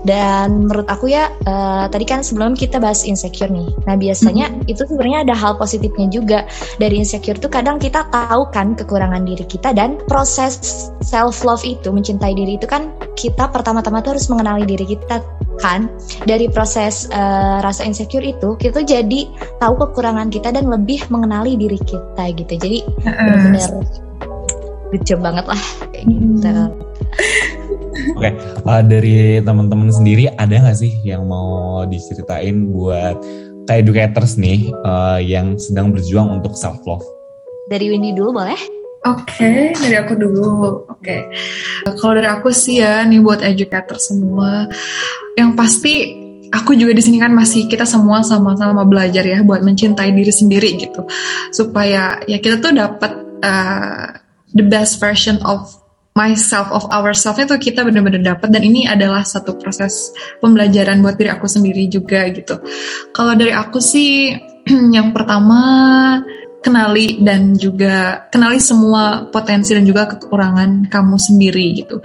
Dan 0.05 0.67
menurut 0.69 0.85
aku 0.85 1.09
ya, 1.09 1.31
eh, 1.47 1.85
tadi 1.89 2.05
kan 2.05 2.21
sebelum 2.21 2.53
kita 2.53 2.77
bahas 2.77 3.07
insecure 3.07 3.49
nih. 3.49 3.71
Nah 3.87 3.95
biasanya 3.95 4.51
itu 4.67 4.83
sebenarnya 4.85 5.31
ada 5.31 5.35
hal 5.39 5.55
positifnya 5.75 6.07
juga. 6.07 6.39
Dari 6.79 7.03
insecure 7.03 7.43
tuh 7.43 7.51
kadang 7.51 7.83
kita 7.83 8.07
tahu 8.15 8.47
kan 8.55 8.79
kekurangan 8.79 9.27
diri 9.27 9.43
kita 9.43 9.75
dan 9.75 9.99
proses 10.07 10.87
self 11.03 11.43
love 11.43 11.67
itu 11.67 11.91
mencintai 11.91 12.39
diri 12.39 12.55
itu 12.55 12.71
kan 12.71 12.95
kita 13.19 13.51
pertama-tama 13.51 13.99
tuh 13.99 14.15
harus 14.15 14.31
mengenali 14.31 14.63
diri 14.63 14.87
kita 14.95 15.19
kan. 15.59 15.91
Dari 16.23 16.47
proses 16.47 17.11
eh, 17.11 17.59
rasa 17.59 17.83
insecure 17.83 18.23
itu 18.23 18.55
kita 18.55 18.79
tuh 18.79 18.87
jadi 18.87 19.21
tahu 19.59 19.75
kekurangan 19.91 20.31
kita 20.31 20.55
dan 20.55 20.71
lebih 20.71 21.03
mengenali 21.11 21.59
diri 21.59 21.83
kita 21.83 22.31
gitu. 22.39 22.55
Jadi 22.55 22.79
Heeh. 23.03 23.19
benar-benar 23.19 23.71
job 25.03 25.19
banget 25.27 25.51
lah 25.51 25.63
kayak 25.91 26.07
gitu. 26.07 26.55
Oke, 28.15 28.31
uh, 28.67 28.83
dari 28.85 29.43
teman-teman 29.43 29.91
sendiri 29.91 30.31
ada 30.39 30.55
nggak 30.55 30.79
sih 30.79 31.03
yang 31.03 31.27
mau 31.27 31.83
diceritain 31.87 32.71
buat 32.71 33.19
kayak 33.65 33.89
educators 33.89 34.37
nih 34.37 34.73
uh, 34.85 35.21
yang 35.21 35.57
sedang 35.57 35.93
berjuang 35.93 36.41
untuk 36.41 36.57
self 36.57 36.81
love? 36.85 37.05
Dari 37.69 37.89
Windy 37.89 38.13
dulu 38.13 38.45
boleh? 38.45 38.61
Oke, 39.05 39.77
dari 39.77 39.97
aku 40.01 40.17
dulu. 40.17 40.89
Oke, 40.89 41.29
kalau 42.01 42.17
dari 42.17 42.25
aku 42.25 42.49
sih 42.49 42.81
ya, 42.81 43.05
nih 43.05 43.21
buat 43.21 43.45
educator 43.45 44.01
semua, 44.01 44.65
yang 45.37 45.53
pasti 45.53 46.25
aku 46.49 46.73
juga 46.73 46.97
di 46.97 47.05
sini 47.05 47.21
kan 47.21 47.29
masih 47.37 47.69
kita 47.69 47.85
semua 47.85 48.25
sama-sama 48.25 48.81
belajar 48.89 49.21
ya 49.21 49.45
buat 49.45 49.61
mencintai 49.61 50.09
diri 50.09 50.33
sendiri 50.33 50.81
gitu, 50.81 51.05
supaya 51.53 52.17
ya 52.25 52.41
kita 52.41 52.65
tuh 52.65 52.73
dapat 52.73 53.13
uh, 53.45 54.09
the 54.57 54.65
best 54.65 54.97
version 54.97 55.37
of 55.45 55.69
myself 56.15 56.71
of 56.71 56.87
ourselves 56.95 57.43
itu 57.43 57.55
kita 57.59 57.83
benar-benar 57.83 58.23
dapat 58.23 58.55
dan 58.55 58.63
ini 58.63 58.87
adalah 58.87 59.27
satu 59.27 59.59
proses 59.59 60.15
pembelajaran 60.39 61.03
buat 61.03 61.19
diri 61.19 61.35
aku 61.35 61.51
sendiri 61.51 61.91
juga 61.91 62.31
gitu. 62.31 62.63
Kalau 63.11 63.35
dari 63.35 63.51
aku 63.51 63.83
sih 63.83 64.31
yang 64.97 65.11
pertama 65.11 65.61
kenali 66.65 67.21
dan 67.21 67.53
juga 67.53 68.25
kenali 68.33 68.57
semua 68.57 69.29
potensi 69.29 69.77
dan 69.77 69.85
juga 69.85 70.09
kekurangan 70.09 70.89
kamu 70.89 71.17
sendiri 71.21 71.85
gitu. 71.85 72.01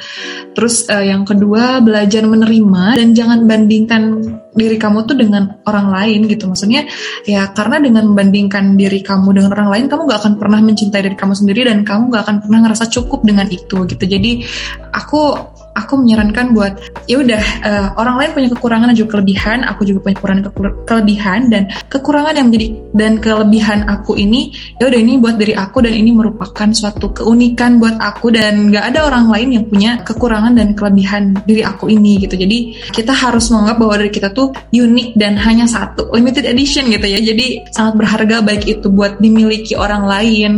Terus 0.51 0.83
eh, 0.91 1.07
yang 1.15 1.23
kedua 1.23 1.79
belajar 1.79 2.27
menerima 2.27 2.99
dan 2.99 3.15
jangan 3.15 3.47
bandingkan 3.47 4.03
diri 4.51 4.75
kamu 4.75 5.07
tuh 5.07 5.15
dengan 5.15 5.63
orang 5.63 5.87
lain 5.95 6.27
gitu. 6.27 6.51
Maksudnya 6.51 6.83
ya 7.23 7.47
karena 7.55 7.79
dengan 7.79 8.11
membandingkan 8.11 8.75
diri 8.75 8.99
kamu 8.99 9.31
dengan 9.31 9.55
orang 9.55 9.69
lain 9.71 9.85
kamu 9.87 10.01
gak 10.11 10.19
akan 10.27 10.33
pernah 10.35 10.59
mencintai 10.59 11.01
diri 11.07 11.15
kamu 11.15 11.33
sendiri 11.39 11.61
dan 11.63 11.87
kamu 11.87 12.11
gak 12.11 12.23
akan 12.27 12.37
pernah 12.43 12.59
ngerasa 12.67 12.91
cukup 12.91 13.23
dengan 13.23 13.47
itu 13.47 13.87
gitu. 13.87 14.03
Jadi 14.03 14.43
aku 14.91 15.55
aku 15.75 15.93
menyarankan 16.01 16.53
buat 16.53 16.73
ya 17.05 17.21
udah 17.21 17.43
eh, 17.65 17.87
orang 17.97 18.15
lain 18.21 18.29
punya 18.35 18.49
kekurangan 18.53 18.87
dan 18.93 18.97
juga 18.97 19.09
kelebihan, 19.17 19.59
aku 19.65 19.81
juga 19.85 19.99
punya 20.05 20.15
kekurangan 20.17 20.43
kekur- 20.49 20.77
kelebihan 20.85 21.39
dan 21.49 21.63
kekurangan 21.89 22.33
yang 22.37 22.47
menjadi 22.51 22.67
dan 22.93 23.11
kelebihan 23.21 23.79
aku 23.85 24.17
ini 24.17 24.53
ya 24.77 24.89
udah 24.89 24.99
ini 24.99 25.13
buat 25.21 25.35
diri 25.37 25.53
aku 25.55 25.77
dan 25.85 25.93
ini 25.95 26.11
merupakan 26.13 26.69
suatu 26.73 27.11
keunikan 27.13 27.77
buat 27.77 27.97
aku 27.97 28.33
dan 28.33 28.69
nggak 28.69 28.95
ada 28.95 28.99
orang 29.05 29.25
lain 29.29 29.49
yang 29.59 29.65
punya 29.69 29.91
kekurangan 30.01 30.53
dan 30.57 30.73
kelebihan 30.73 31.37
diri 31.45 31.63
aku 31.65 31.89
ini 31.89 32.21
gitu. 32.23 32.35
Jadi 32.35 32.75
kita 32.93 33.13
harus 33.13 33.49
menganggap 33.49 33.77
bahwa 33.79 33.95
dari 34.01 34.11
kita 34.11 34.29
tuh 34.33 34.53
unik 34.69 35.17
dan 35.17 35.37
hanya 35.37 35.65
satu, 35.65 36.11
limited 36.13 36.45
edition 36.45 36.87
gitu 36.89 37.07
ya. 37.07 37.19
Jadi 37.21 37.69
sangat 37.73 37.93
berharga 37.99 38.41
baik 38.41 38.63
itu 38.65 38.87
buat 38.89 39.17
dimiliki 39.21 39.73
orang 39.75 40.03
lain 40.05 40.51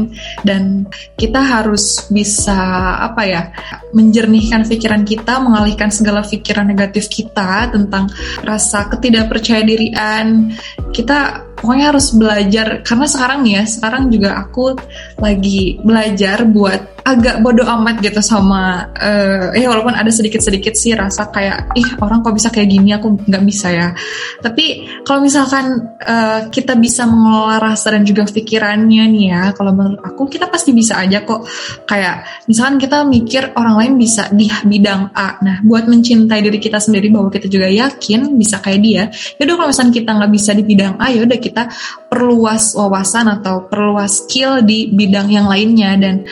dan 0.45 0.85
kita 1.17 1.39
harus 1.41 2.07
bisa 2.09 2.57
apa 3.01 3.21
ya 3.25 3.41
menjernihkan 3.91 4.63
pikiran 4.67 5.00
kita, 5.03 5.39
mengalihkan 5.43 5.91
segala 5.93 6.23
pikiran 6.25 6.65
negatif 6.65 7.11
kita 7.11 7.69
tentang 7.71 8.09
rasa 8.41 8.87
ketidakpercayadirian. 8.89 10.55
Kita 10.91 11.50
pokoknya 11.61 11.93
harus 11.93 12.11
belajar 12.17 12.81
karena 12.81 13.05
sekarang 13.05 13.41
ya, 13.45 13.61
sekarang 13.69 14.09
juga 14.09 14.41
aku 14.41 14.73
lagi 15.21 15.77
belajar 15.85 16.43
buat 16.49 16.91
agak 17.01 17.41
bodoh 17.41 17.65
amat 17.65 17.97
gitu 18.01 18.21
sama 18.21 18.93
eh 18.93 19.57
ya 19.57 19.67
walaupun 19.73 19.93
ada 19.97 20.09
sedikit-sedikit 20.13 20.77
sih 20.77 20.93
rasa 20.93 21.33
kayak 21.33 21.73
ih 21.73 21.97
orang 21.97 22.21
kok 22.21 22.33
bisa 22.37 22.53
kayak 22.53 22.69
gini? 22.69 22.93
Aku 22.93 23.17
nggak 23.25 23.43
bisa 23.45 23.73
ya. 23.73 23.87
Tapi 24.41 24.85
kalau 25.01 25.25
misalkan 25.25 25.97
eh, 25.97 26.39
kita 26.53 26.77
bisa 26.77 27.09
mengelola 27.09 27.57
rasa 27.57 27.97
dan 27.97 28.05
juga 28.05 28.25
pikirannya 28.29 29.03
nih 29.09 29.25
ya 29.33 29.43
kalau 29.57 29.73
menurut 29.73 30.01
aku 30.01 30.29
kita 30.29 30.49
pasti 30.49 30.71
bisa 30.77 31.01
aja 31.01 31.25
kok. 31.25 31.45
Kayak 31.89 32.45
misalkan 32.45 32.77
kita 32.77 33.01
mikir 33.05 33.53
orang 33.57 33.75
lain 33.81 33.93
bisa 33.97 34.29
di 34.29 34.45
bidang 34.47 35.13
A. 35.17 35.41
Nah 35.41 35.65
buat 35.65 35.89
mencintai 35.89 36.41
diri 36.45 36.61
kita 36.61 36.77
sendiri 36.77 37.09
bahwa 37.09 37.33
kita 37.33 37.49
juga 37.49 37.65
yakin 37.65 38.37
bisa 38.37 38.61
kayak 38.61 38.81
dia 38.81 39.03
yaudah 39.41 39.55
kalau 39.57 39.69
misalkan 39.69 39.93
kita 39.93 40.09
nggak 40.13 40.31
bisa 40.31 40.51
di 40.53 40.63
bidang 40.63 40.95
A 41.01 41.09
ya 41.09 41.25
udah 41.25 41.37
kita 41.51 41.67
perluas 42.07 42.73
wawasan 42.73 43.27
atau 43.39 43.67
perluas 43.67 44.23
skill 44.25 44.63
di 44.63 44.89
bidang 44.91 45.27
yang 45.27 45.47
lainnya. 45.51 45.99
Dan 45.99 46.23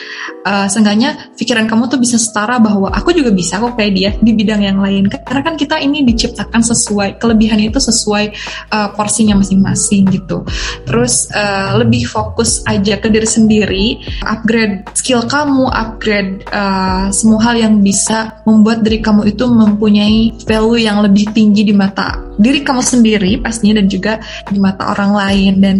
uh, 0.48 0.66
seenggaknya 0.66 1.36
pikiran 1.36 1.68
kamu 1.68 1.92
tuh 1.92 2.00
bisa 2.00 2.16
setara 2.16 2.56
bahwa 2.56 2.88
aku 2.90 3.12
juga 3.12 3.30
bisa 3.30 3.60
kok 3.60 3.76
kayak 3.76 3.92
dia 3.92 4.10
di 4.16 4.32
bidang 4.32 4.64
yang 4.64 4.80
lain. 4.80 5.12
Karena 5.12 5.42
kan 5.44 5.54
kita 5.60 5.76
ini 5.78 6.02
diciptakan 6.08 6.64
sesuai 6.64 7.20
kelebihan 7.20 7.60
itu 7.60 7.76
sesuai 7.76 8.32
uh, 8.72 8.88
porsinya 8.96 9.36
masing-masing 9.36 10.08
gitu. 10.10 10.42
Terus 10.88 11.28
uh, 11.30 11.76
lebih 11.76 12.08
fokus 12.08 12.64
aja 12.64 12.96
ke 12.96 13.08
diri 13.12 13.28
sendiri 13.28 13.86
upgrade 14.24 14.86
skill 14.94 15.26
kamu 15.26 15.66
upgrade 15.70 16.46
uh, 16.54 17.10
semua 17.10 17.50
hal 17.50 17.56
yang 17.58 17.74
bisa 17.82 18.40
membuat 18.46 18.86
diri 18.86 19.02
kamu 19.02 19.28
itu 19.30 19.44
mempunyai 19.46 20.34
value 20.44 20.80
yang 20.80 21.02
lebih 21.02 21.30
tinggi 21.34 21.66
di 21.66 21.74
mata 21.74 22.30
diri 22.40 22.64
kamu 22.64 22.80
sendiri 22.80 23.36
pastinya 23.44 23.84
dan 23.84 23.86
juga 23.86 24.12
di 24.48 24.56
mata 24.56 24.88
orang 24.96 25.09
lain. 25.14 25.54
Dan 25.60 25.76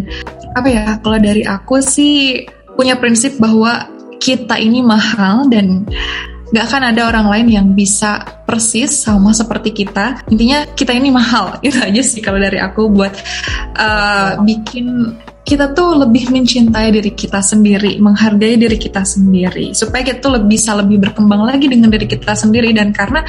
apa 0.54 0.68
ya 0.68 0.84
kalau 1.02 1.18
dari 1.18 1.46
aku 1.46 1.78
sih 1.82 2.44
punya 2.74 2.96
prinsip 2.98 3.36
bahwa 3.36 3.86
kita 4.20 4.60
ini 4.60 4.84
mahal 4.84 5.48
dan 5.48 5.88
gak 6.50 6.66
akan 6.66 6.82
ada 6.92 7.06
orang 7.08 7.26
lain 7.30 7.46
yang 7.48 7.66
bisa 7.72 8.20
persis 8.44 8.90
sama 8.90 9.30
seperti 9.30 9.70
kita. 9.70 10.26
Intinya 10.28 10.66
kita 10.74 10.92
ini 10.92 11.08
mahal. 11.14 11.56
Itu 11.66 11.78
aja 11.80 12.02
sih 12.02 12.20
kalau 12.20 12.42
dari 12.42 12.58
aku 12.58 12.90
buat 12.90 13.14
uh, 13.78 14.42
bikin 14.42 15.16
kita 15.40 15.72
tuh 15.74 16.06
lebih 16.06 16.30
mencintai 16.30 16.94
diri 16.94 17.10
kita 17.16 17.42
sendiri, 17.42 17.98
menghargai 17.98 18.54
diri 18.54 18.76
kita 18.78 19.02
sendiri, 19.02 19.74
supaya 19.74 20.06
kita 20.06 20.22
tuh 20.22 20.38
lebih 20.38 20.60
bisa 20.60 20.78
lebih 20.78 21.00
berkembang 21.02 21.42
lagi 21.42 21.66
dengan 21.66 21.90
diri 21.90 22.06
kita 22.06 22.36
sendiri. 22.36 22.70
Dan 22.70 22.94
karena 22.94 23.24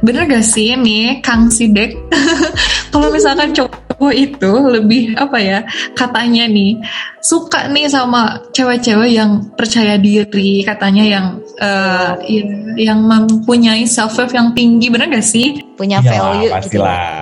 bener 0.00 0.24
gak 0.24 0.46
sih 0.46 0.72
nih 0.72 1.20
Kang 1.20 1.52
Sidek, 1.52 1.96
kalau 2.94 3.12
misalkan 3.12 3.52
cowok 3.52 3.85
itu 4.12 4.52
lebih 4.68 5.16
apa 5.16 5.38
ya 5.40 5.58
katanya 5.96 6.44
nih 6.44 6.80
suka 7.26 7.66
nih 7.66 7.90
sama 7.90 8.38
cewek-cewek 8.54 9.10
yang 9.10 9.50
percaya 9.58 9.98
diri, 9.98 10.62
katanya 10.62 11.02
yang 11.02 11.26
uh, 11.58 12.14
ya, 12.22 12.42
yang 12.78 13.02
mempunyai 13.02 13.82
self 13.90 14.14
love 14.14 14.30
yang 14.30 14.54
tinggi, 14.54 14.86
bener 14.86 15.10
gak 15.10 15.26
sih? 15.26 15.58
Punya 15.74 15.98
Iyalah, 15.98 16.14
value 16.14 16.46
gitu. 16.46 16.54
pastilah. 16.54 17.18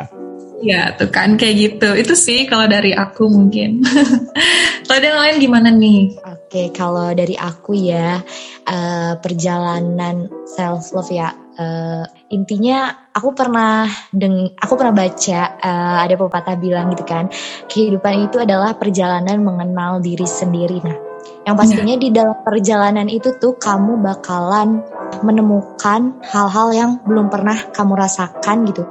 Ya, 0.65 0.97
tuh 0.97 1.09
kan 1.13 1.37
kayak 1.41 1.57
gitu. 1.57 1.89
Itu 1.97 2.15
sih 2.17 2.45
kalau 2.49 2.69
dari 2.69 2.93
aku 2.93 3.29
mungkin. 3.29 3.85
kalau 4.89 5.01
yang 5.01 5.21
lain 5.21 5.37
gimana 5.41 5.69
nih? 5.73 6.17
Oke, 6.25 6.73
kalau 6.73 7.13
dari 7.13 7.37
aku 7.37 7.77
ya 7.77 8.21
eh, 8.65 9.13
perjalanan 9.21 10.25
self 10.49 10.93
love 10.97 11.13
ya 11.13 11.37
eh, 11.61 12.05
intinya 12.35 12.91
aku 13.15 13.31
pernah 13.31 13.87
deng 14.11 14.51
aku 14.59 14.75
pernah 14.75 14.91
baca 14.91 15.41
eh, 15.55 15.97
ada 16.03 16.15
pepatah 16.19 16.59
bilang 16.59 16.91
gitu 16.91 17.07
kan 17.07 17.31
kehidupan 17.71 18.27
itu 18.27 18.43
adalah 18.43 18.75
perjalanan 18.75 19.39
mengenal 19.39 20.03
diri 20.03 20.27
sendiri. 20.27 20.83
Nah, 20.83 20.99
yang 21.47 21.55
pastinya 21.55 21.95
di 21.95 22.09
dalam 22.11 22.41
perjalanan 22.43 23.07
itu 23.07 23.37
tuh 23.39 23.55
kamu 23.55 24.03
bakalan 24.03 24.83
menemukan 25.23 26.19
hal-hal 26.27 26.69
yang 26.75 26.91
belum 27.07 27.31
pernah 27.31 27.57
kamu 27.71 27.95
rasakan 27.95 28.67
gitu. 28.69 28.83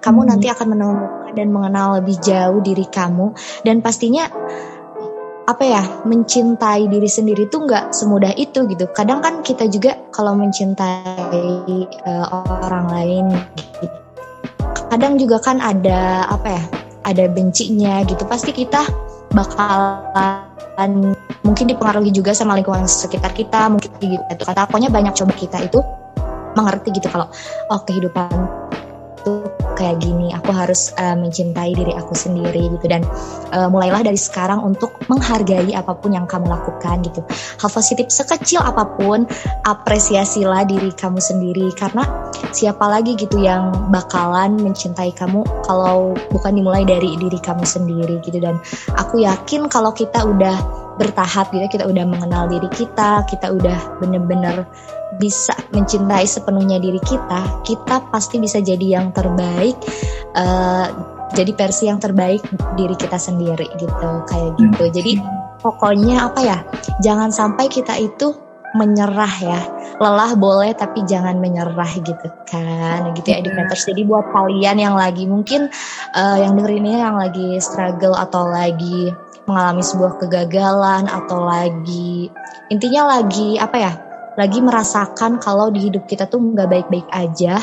Kamu 0.00 0.20
Hmm. 0.24 0.28
nanti 0.28 0.50
akan 0.50 0.66
menemukan 0.76 1.32
dan 1.32 1.48
mengenal 1.50 2.00
lebih 2.00 2.16
jauh 2.20 2.60
diri 2.60 2.86
kamu 2.88 3.32
dan 3.66 3.80
pastinya 3.80 4.28
apa 5.44 5.60
ya 5.60 5.84
mencintai 6.08 6.88
diri 6.88 7.04
sendiri 7.04 7.44
tuh 7.52 7.68
nggak 7.68 7.92
semudah 7.92 8.32
itu 8.40 8.64
gitu. 8.64 8.88
Kadang 8.96 9.20
kan 9.20 9.44
kita 9.44 9.68
juga 9.68 10.00
kalau 10.08 10.32
mencintai 10.32 11.84
uh, 12.08 12.26
orang 12.64 12.86
lain, 12.88 13.24
gitu, 13.80 13.96
kadang 14.88 15.20
juga 15.20 15.36
kan 15.44 15.60
ada 15.60 16.24
apa 16.32 16.48
ya, 16.48 16.64
ada 17.04 17.24
bencinya 17.28 18.00
gitu. 18.08 18.24
Pasti 18.24 18.56
kita 18.56 18.88
bakalan 19.36 21.12
mungkin 21.44 21.64
dipengaruhi 21.68 22.08
juga 22.08 22.32
sama 22.32 22.56
lingkungan 22.56 22.88
sekitar 22.88 23.36
kita, 23.36 23.68
mungkin 23.68 23.92
gitu. 24.00 24.42
Kata 24.48 24.64
pokoknya 24.64 24.88
banyak 24.88 25.12
coba 25.12 25.32
kita 25.36 25.60
itu 25.60 25.84
mengerti 26.54 26.88
gitu 26.94 27.10
kalau 27.10 27.28
oh 27.68 27.80
kehidupan 27.82 28.30
kayak 29.84 30.00
gini 30.00 30.32
aku 30.32 30.48
harus 30.48 30.96
uh, 30.96 31.12
mencintai 31.12 31.76
diri 31.76 31.92
aku 31.92 32.16
sendiri 32.16 32.72
gitu. 32.72 32.88
Dan 32.88 33.04
uh, 33.52 33.68
mulailah 33.68 34.00
dari 34.00 34.16
sekarang 34.16 34.64
untuk 34.64 34.96
menghargai 35.12 35.76
apa 35.76 35.92
pun 35.92 36.16
yang 36.16 36.24
kamu 36.24 36.48
lakukan 36.48 37.04
gitu. 37.04 37.20
Hal 37.60 37.68
positif 37.68 38.08
sekecil 38.08 38.64
apa 38.64 38.96
pun 38.96 39.28
apresiasilah 39.68 40.64
diri 40.64 40.88
kamu 40.96 41.20
sendiri. 41.20 41.68
Karena 41.76 42.08
siapa 42.56 42.88
lagi 42.88 43.12
gitu 43.12 43.44
yang 43.44 43.92
bakalan 43.92 44.56
mencintai 44.56 45.12
kamu 45.12 45.44
kalau 45.68 46.16
bukan 46.32 46.56
dimulai 46.56 46.88
dari 46.88 47.20
diri 47.20 47.36
kamu 47.36 47.68
sendiri 47.68 48.24
gitu. 48.24 48.40
Dan 48.40 48.56
aku 48.96 49.20
yakin 49.20 49.68
kalau 49.68 49.92
kita 49.92 50.24
udah 50.24 50.83
bertahap 50.94 51.50
gitu 51.50 51.66
kita 51.80 51.84
udah 51.90 52.04
mengenal 52.06 52.46
diri 52.46 52.70
kita 52.70 53.26
kita 53.26 53.50
udah 53.50 53.78
bener-bener 53.98 54.62
bisa 55.18 55.54
mencintai 55.70 56.26
sepenuhnya 56.26 56.82
diri 56.82 56.98
kita, 57.02 57.62
kita 57.62 58.02
pasti 58.10 58.42
bisa 58.42 58.58
jadi 58.58 58.98
yang 59.00 59.14
terbaik, 59.14 59.76
uh, 60.34 60.90
jadi 61.34 61.54
versi 61.54 61.90
yang 61.90 62.02
terbaik 62.02 62.42
diri 62.74 62.94
kita 62.98 63.18
sendiri 63.18 63.66
gitu, 63.78 64.10
kayak 64.30 64.52
gitu. 64.58 64.84
Jadi 64.90 65.12
pokoknya 65.62 66.30
apa 66.30 66.40
ya, 66.42 66.58
jangan 67.02 67.30
sampai 67.30 67.70
kita 67.70 67.94
itu 67.98 68.34
menyerah 68.74 69.34
ya, 69.38 69.60
lelah 70.02 70.34
boleh 70.34 70.74
tapi 70.74 71.06
jangan 71.06 71.38
menyerah 71.38 71.94
gitu 72.02 72.26
kan, 72.50 73.14
gitu 73.14 73.26
ya 73.30 73.38
educators. 73.38 73.86
Jadi 73.86 74.02
buat 74.02 74.26
kalian 74.34 74.82
yang 74.82 74.98
lagi 74.98 75.30
mungkin 75.30 75.70
uh, 76.18 76.36
yang 76.42 76.58
dengerin 76.58 76.82
ini 76.82 76.98
yang 76.98 77.14
lagi 77.14 77.62
struggle 77.62 78.18
atau 78.18 78.50
lagi 78.50 79.14
mengalami 79.44 79.84
sebuah 79.84 80.20
kegagalan 80.20 81.08
atau 81.08 81.44
lagi 81.44 82.32
intinya 82.68 83.18
lagi 83.18 83.60
apa 83.60 83.76
ya 83.76 83.92
lagi 84.34 84.58
merasakan 84.58 85.38
kalau 85.38 85.70
di 85.70 85.90
hidup 85.90 86.08
kita 86.10 86.26
tuh 86.26 86.42
nggak 86.42 86.68
baik-baik 86.68 87.06
aja 87.14 87.62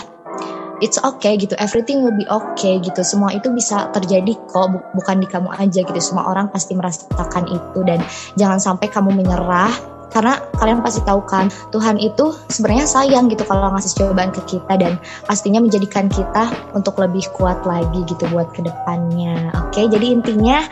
it's 0.82 0.98
okay 1.06 1.38
gitu 1.38 1.54
everything 1.62 2.02
will 2.02 2.18
be 2.18 2.26
okay 2.28 2.82
gitu. 2.82 3.06
Semua 3.06 3.32
itu 3.32 3.54
bisa 3.54 3.88
terjadi 3.94 4.34
kok 4.50 4.74
bukan 4.98 5.22
di 5.22 5.30
kamu 5.30 5.54
aja 5.56 5.86
gitu. 5.86 6.00
Semua 6.02 6.28
orang 6.34 6.50
pasti 6.50 6.74
merasakan 6.74 7.46
itu 7.48 7.80
dan 7.86 8.02
jangan 8.36 8.58
sampai 8.58 8.90
kamu 8.90 9.14
menyerah 9.14 9.72
karena 10.12 10.44
kalian 10.60 10.84
pasti 10.84 11.02
tahu 11.08 11.24
kan 11.26 11.48
Tuhan 11.72 11.98
itu 11.98 12.36
sebenarnya 12.52 12.86
sayang 12.88 13.32
gitu 13.32 13.48
kalau 13.48 13.72
ngasih 13.74 13.92
cobaan 13.98 14.32
ke 14.36 14.42
kita 14.46 14.74
dan 14.78 15.00
pastinya 15.26 15.64
menjadikan 15.64 16.12
kita 16.12 16.52
untuk 16.76 17.00
lebih 17.00 17.24
kuat 17.36 17.64
lagi 17.64 18.04
gitu 18.06 18.28
buat 18.30 18.52
ke 18.52 18.62
depannya 18.64 19.50
oke 19.56 19.82
jadi 19.88 20.08
intinya 20.12 20.68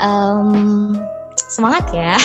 um, 0.00 0.94
semangat 1.54 1.86
ya. 1.94 2.18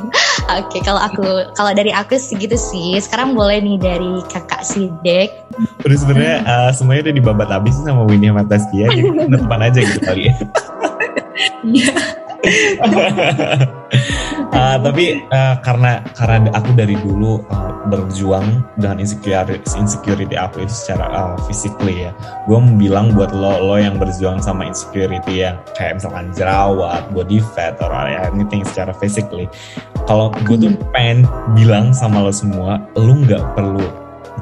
Oke, 0.60 0.84
kalau 0.84 1.00
aku 1.00 1.24
kalau 1.56 1.72
dari 1.72 1.88
aku 1.88 2.20
segitu 2.20 2.60
sih. 2.60 3.00
Sekarang 3.00 3.32
boleh 3.32 3.64
nih 3.64 3.80
dari 3.80 4.20
kakak 4.28 4.60
Sidek. 4.60 5.32
Terus 5.80 6.04
sebenarnya 6.04 6.44
uh, 6.44 6.70
semuanya 6.74 7.08
udah 7.08 7.14
dibabat 7.16 7.48
habis 7.48 7.80
sama 7.80 8.04
Winnie 8.04 8.28
sama 8.28 8.44
Taskia, 8.44 8.92
jadi 8.92 9.08
depan 9.40 9.60
aja 9.64 9.80
gitu 9.80 10.00
kali 10.04 10.28
ya. 10.28 10.36
Uh, 14.52 14.76
tapi 14.82 15.24
uh, 15.32 15.56
karena 15.64 16.02
karena 16.18 16.50
aku 16.52 16.74
dari 16.76 16.98
dulu 17.00 17.40
uh, 17.48 17.74
berjuang 17.88 18.64
dengan 18.80 19.00
insecurity 19.00 19.60
insecurity 19.76 20.36
aku 20.36 20.64
itu 20.64 20.72
secara 20.72 21.06
uh, 21.12 21.36
physically 21.48 22.08
ya 22.08 22.10
gue 22.48 22.58
mau 22.58 22.74
bilang 22.76 23.12
buat 23.12 23.32
lo 23.32 23.60
lo 23.60 23.76
yang 23.76 23.96
berjuang 24.00 24.40
sama 24.40 24.68
insecurity 24.68 25.44
yang 25.44 25.60
kayak 25.76 26.00
misalkan 26.00 26.32
jerawat 26.32 27.04
body 27.12 27.40
fat 27.54 27.76
atau 27.76 27.92
anything 27.92 28.64
secara 28.64 28.92
physically 28.96 29.48
kalau 30.08 30.32
gue 30.44 30.56
tuh 30.56 30.72
hmm. 30.72 30.92
pengen 30.92 31.18
bilang 31.56 31.92
sama 31.92 32.24
lo 32.24 32.32
semua 32.32 32.80
lo 32.96 33.12
nggak 33.14 33.44
perlu 33.54 33.86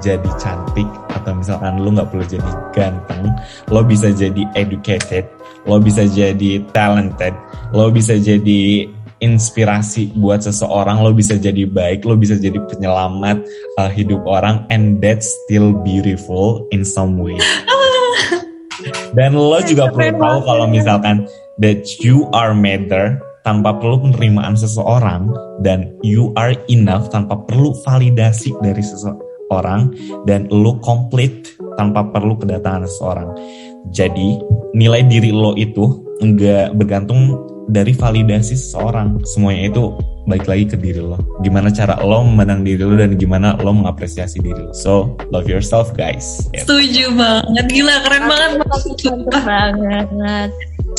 jadi 0.03 0.31
cantik 0.41 0.89
atau 1.15 1.37
misalkan 1.37 1.79
lo 1.79 1.95
nggak 1.95 2.09
perlu 2.11 2.25
jadi 2.27 2.51
ganteng 2.75 3.31
lo 3.71 3.81
bisa 3.87 4.11
jadi 4.11 4.43
educated 4.59 5.29
lo 5.67 5.79
bisa 5.79 6.07
jadi 6.07 6.63
talented 6.75 7.35
lo 7.71 7.91
bisa 7.91 8.19
jadi 8.19 8.91
inspirasi 9.23 10.11
buat 10.19 10.43
seseorang 10.43 11.01
lo 11.01 11.15
bisa 11.15 11.39
jadi 11.39 11.65
baik 11.65 12.03
lo 12.03 12.19
bisa 12.19 12.35
jadi 12.35 12.59
penyelamat 12.67 13.41
uh, 13.79 13.89
hidup 13.89 14.21
orang 14.27 14.67
and 14.69 14.99
that's 14.99 15.31
still 15.47 15.71
beautiful 15.87 16.67
in 16.75 16.83
some 16.83 17.17
way. 17.23 17.39
Dan 19.17 19.39
lo 19.39 19.63
juga 19.63 19.93
perlu 19.93 20.19
tahu 20.19 20.39
kalau 20.43 20.67
misalkan 20.67 21.29
that 21.63 21.85
you 22.03 22.27
are 22.35 22.51
matter 22.57 23.21
tanpa 23.45 23.75
perlu 23.77 24.01
penerimaan 24.09 24.55
seseorang 24.55 25.29
dan 25.61 25.91
you 26.07 26.31
are 26.39 26.55
enough 26.71 27.11
tanpa 27.11 27.39
perlu 27.47 27.75
validasi 27.83 28.55
dari 28.63 28.81
seseorang 28.83 29.93
dan 30.25 30.47
lo 30.49 30.79
complete 30.81 31.55
tanpa 31.77 32.07
perlu 32.11 32.39
kedatangan 32.39 32.87
seseorang. 32.87 33.29
Jadi 33.91 34.39
nilai 34.73 35.05
diri 35.05 35.35
lo 35.35 35.53
itu 35.59 36.07
enggak 36.23 36.73
bergantung 36.79 37.37
dari 37.69 37.95
validasi 37.95 38.59
seseorang 38.59 39.23
semuanya 39.23 39.71
itu 39.71 39.85
balik 40.27 40.47
lagi 40.47 40.65
ke 40.71 40.77
diri 40.79 41.03
lo. 41.03 41.19
Gimana 41.43 41.71
cara 41.71 41.99
lo 42.01 42.23
memandang 42.27 42.63
diri 42.63 42.83
lo 42.83 42.95
dan 42.95 43.15
gimana 43.19 43.59
lo 43.59 43.71
mengapresiasi 43.75 44.39
diri 44.43 44.63
lo. 44.63 44.73
So 44.75 45.19
love 45.35 45.51
yourself 45.51 45.91
guys. 45.95 46.47
Setuju 46.55 47.15
banget. 47.15 47.65
Gila 47.71 47.95
keren 48.07 48.25
banget. 48.31 48.51
Banget. 49.43 50.51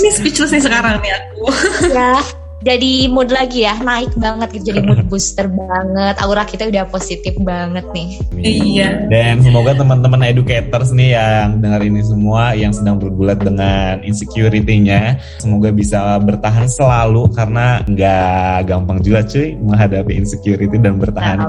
Ini 0.03 0.09
speechless 0.09 0.51
nih 0.51 0.63
sekarang 0.63 0.99
nih 0.99 1.11
aku. 1.15 1.43
Ya 1.91 2.19
jadi 2.63 3.11
mood 3.11 3.29
lagi 3.29 3.67
ya 3.67 3.75
naik 3.83 4.15
banget 4.15 4.55
gitu 4.55 4.73
jadi 4.73 4.81
mood 4.81 5.03
booster 5.11 5.51
banget. 5.51 6.15
Aura 6.23 6.47
kita 6.47 6.71
udah 6.71 6.87
positif 6.87 7.35
banget 7.43 7.85
nih. 7.91 8.09
Iya. 8.39 8.89
Dan 9.11 9.43
semoga 9.43 9.75
teman-teman 9.75 10.23
educators 10.23 10.95
nih 10.95 11.19
yang 11.19 11.59
dengar 11.59 11.83
ini 11.83 12.01
semua 12.01 12.55
yang 12.55 12.71
sedang 12.71 12.97
bergulat 12.97 13.43
dengan 13.43 13.99
insecurity-nya 14.01 15.19
semoga 15.43 15.69
bisa 15.75 16.17
bertahan 16.23 16.65
selalu 16.71 17.27
karena 17.35 17.83
nggak 17.85 18.71
gampang 18.71 19.03
juga 19.03 19.27
cuy 19.27 19.59
menghadapi 19.59 20.15
insecurity 20.15 20.79
dan 20.79 20.97
bertahan 20.97 21.43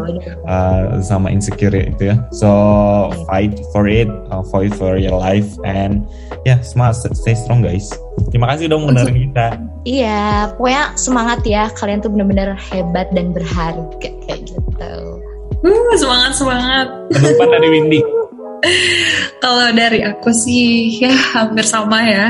uh, 0.44 0.98
sama 1.00 1.30
insecurity 1.30 1.94
itu 1.94 2.12
ya. 2.12 2.16
So 2.34 2.50
fight 3.30 3.54
for 3.70 3.86
it 3.86 4.10
uh, 4.34 4.42
fight 4.50 4.74
for 4.74 4.98
your 4.98 5.14
life 5.14 5.46
and 5.62 6.02
ya 6.42 6.56
yeah, 6.56 6.58
semangat 6.60 7.06
stay 7.14 7.38
strong 7.38 7.62
guys 7.62 7.94
terima 8.30 8.50
kasih 8.54 8.66
dong 8.70 8.86
mendengarin 8.86 9.30
kita. 9.30 9.46
Iya 9.86 10.54
pokoknya 10.56 10.84
semangat 10.98 11.40
ya. 11.46 11.64
Kalian 11.70 11.98
tuh 12.02 12.10
bener-bener 12.10 12.58
hebat 12.70 13.08
dan 13.14 13.30
berharga 13.30 13.86
kayak 14.00 14.40
gitu. 14.48 14.94
Uh, 15.64 15.94
semangat 15.96 16.32
semangat. 16.36 16.86
Penutupan 17.14 17.48
dari 17.54 17.68
Windy. 17.70 18.00
Kalau 19.44 19.68
dari 19.76 20.00
aku 20.00 20.32
sih 20.32 20.98
ya 20.98 21.12
hampir 21.36 21.64
sama 21.64 22.04
ya. 22.04 22.26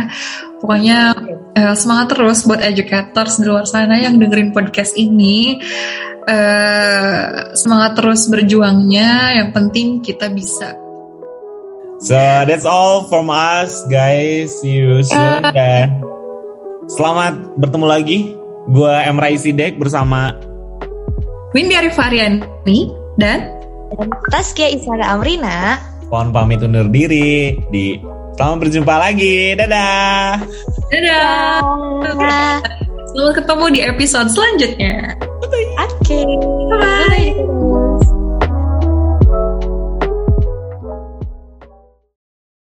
Pokoknya 0.60 1.12
uh, 1.56 1.74
semangat 1.76 2.16
terus 2.16 2.44
buat 2.44 2.60
educators 2.60 3.40
di 3.40 3.44
luar 3.48 3.64
sana 3.64 3.96
yang 3.96 4.20
dengerin 4.20 4.52
podcast 4.52 4.94
ini. 4.98 5.60
Uh, 6.24 7.52
semangat 7.56 7.96
terus 7.96 8.28
berjuangnya. 8.28 9.40
Yang 9.40 9.50
penting 9.56 9.86
kita 10.04 10.28
bisa 10.32 10.83
So 12.02 12.16
that's 12.16 12.66
all 12.66 13.06
from 13.06 13.30
us 13.30 13.86
guys. 13.86 14.54
See 14.60 14.82
you 14.82 15.02
soon 15.06 15.42
dan 15.56 16.02
selamat 16.90 17.58
bertemu 17.58 17.86
lagi 17.86 18.18
Gue 18.72 18.94
Emrai 19.04 19.36
Sidek 19.36 19.76
bersama 19.76 20.34
Windy 21.52 21.76
Arifariani 21.76 22.90
dan 23.20 23.54
Taskia 24.32 24.72
Isara 24.72 25.14
Amrina. 25.14 25.78
Mohon 26.10 26.28
pamit 26.34 26.60
undur 26.64 26.90
diri 26.90 27.58
di 27.70 27.98
Selamat 28.34 28.66
berjumpa 28.66 28.94
lagi. 28.98 29.54
Dadah. 29.54 30.42
Dadah. 30.90 31.62
Dadah. 32.02 32.54
Selamat 33.14 33.34
ketemu 33.38 33.64
di 33.70 33.80
episode 33.86 34.26
selanjutnya. 34.26 35.14
Oke. 35.46 35.62
Okay. 36.02 36.26
Bye. 36.66 37.30
Bye. 37.38 37.53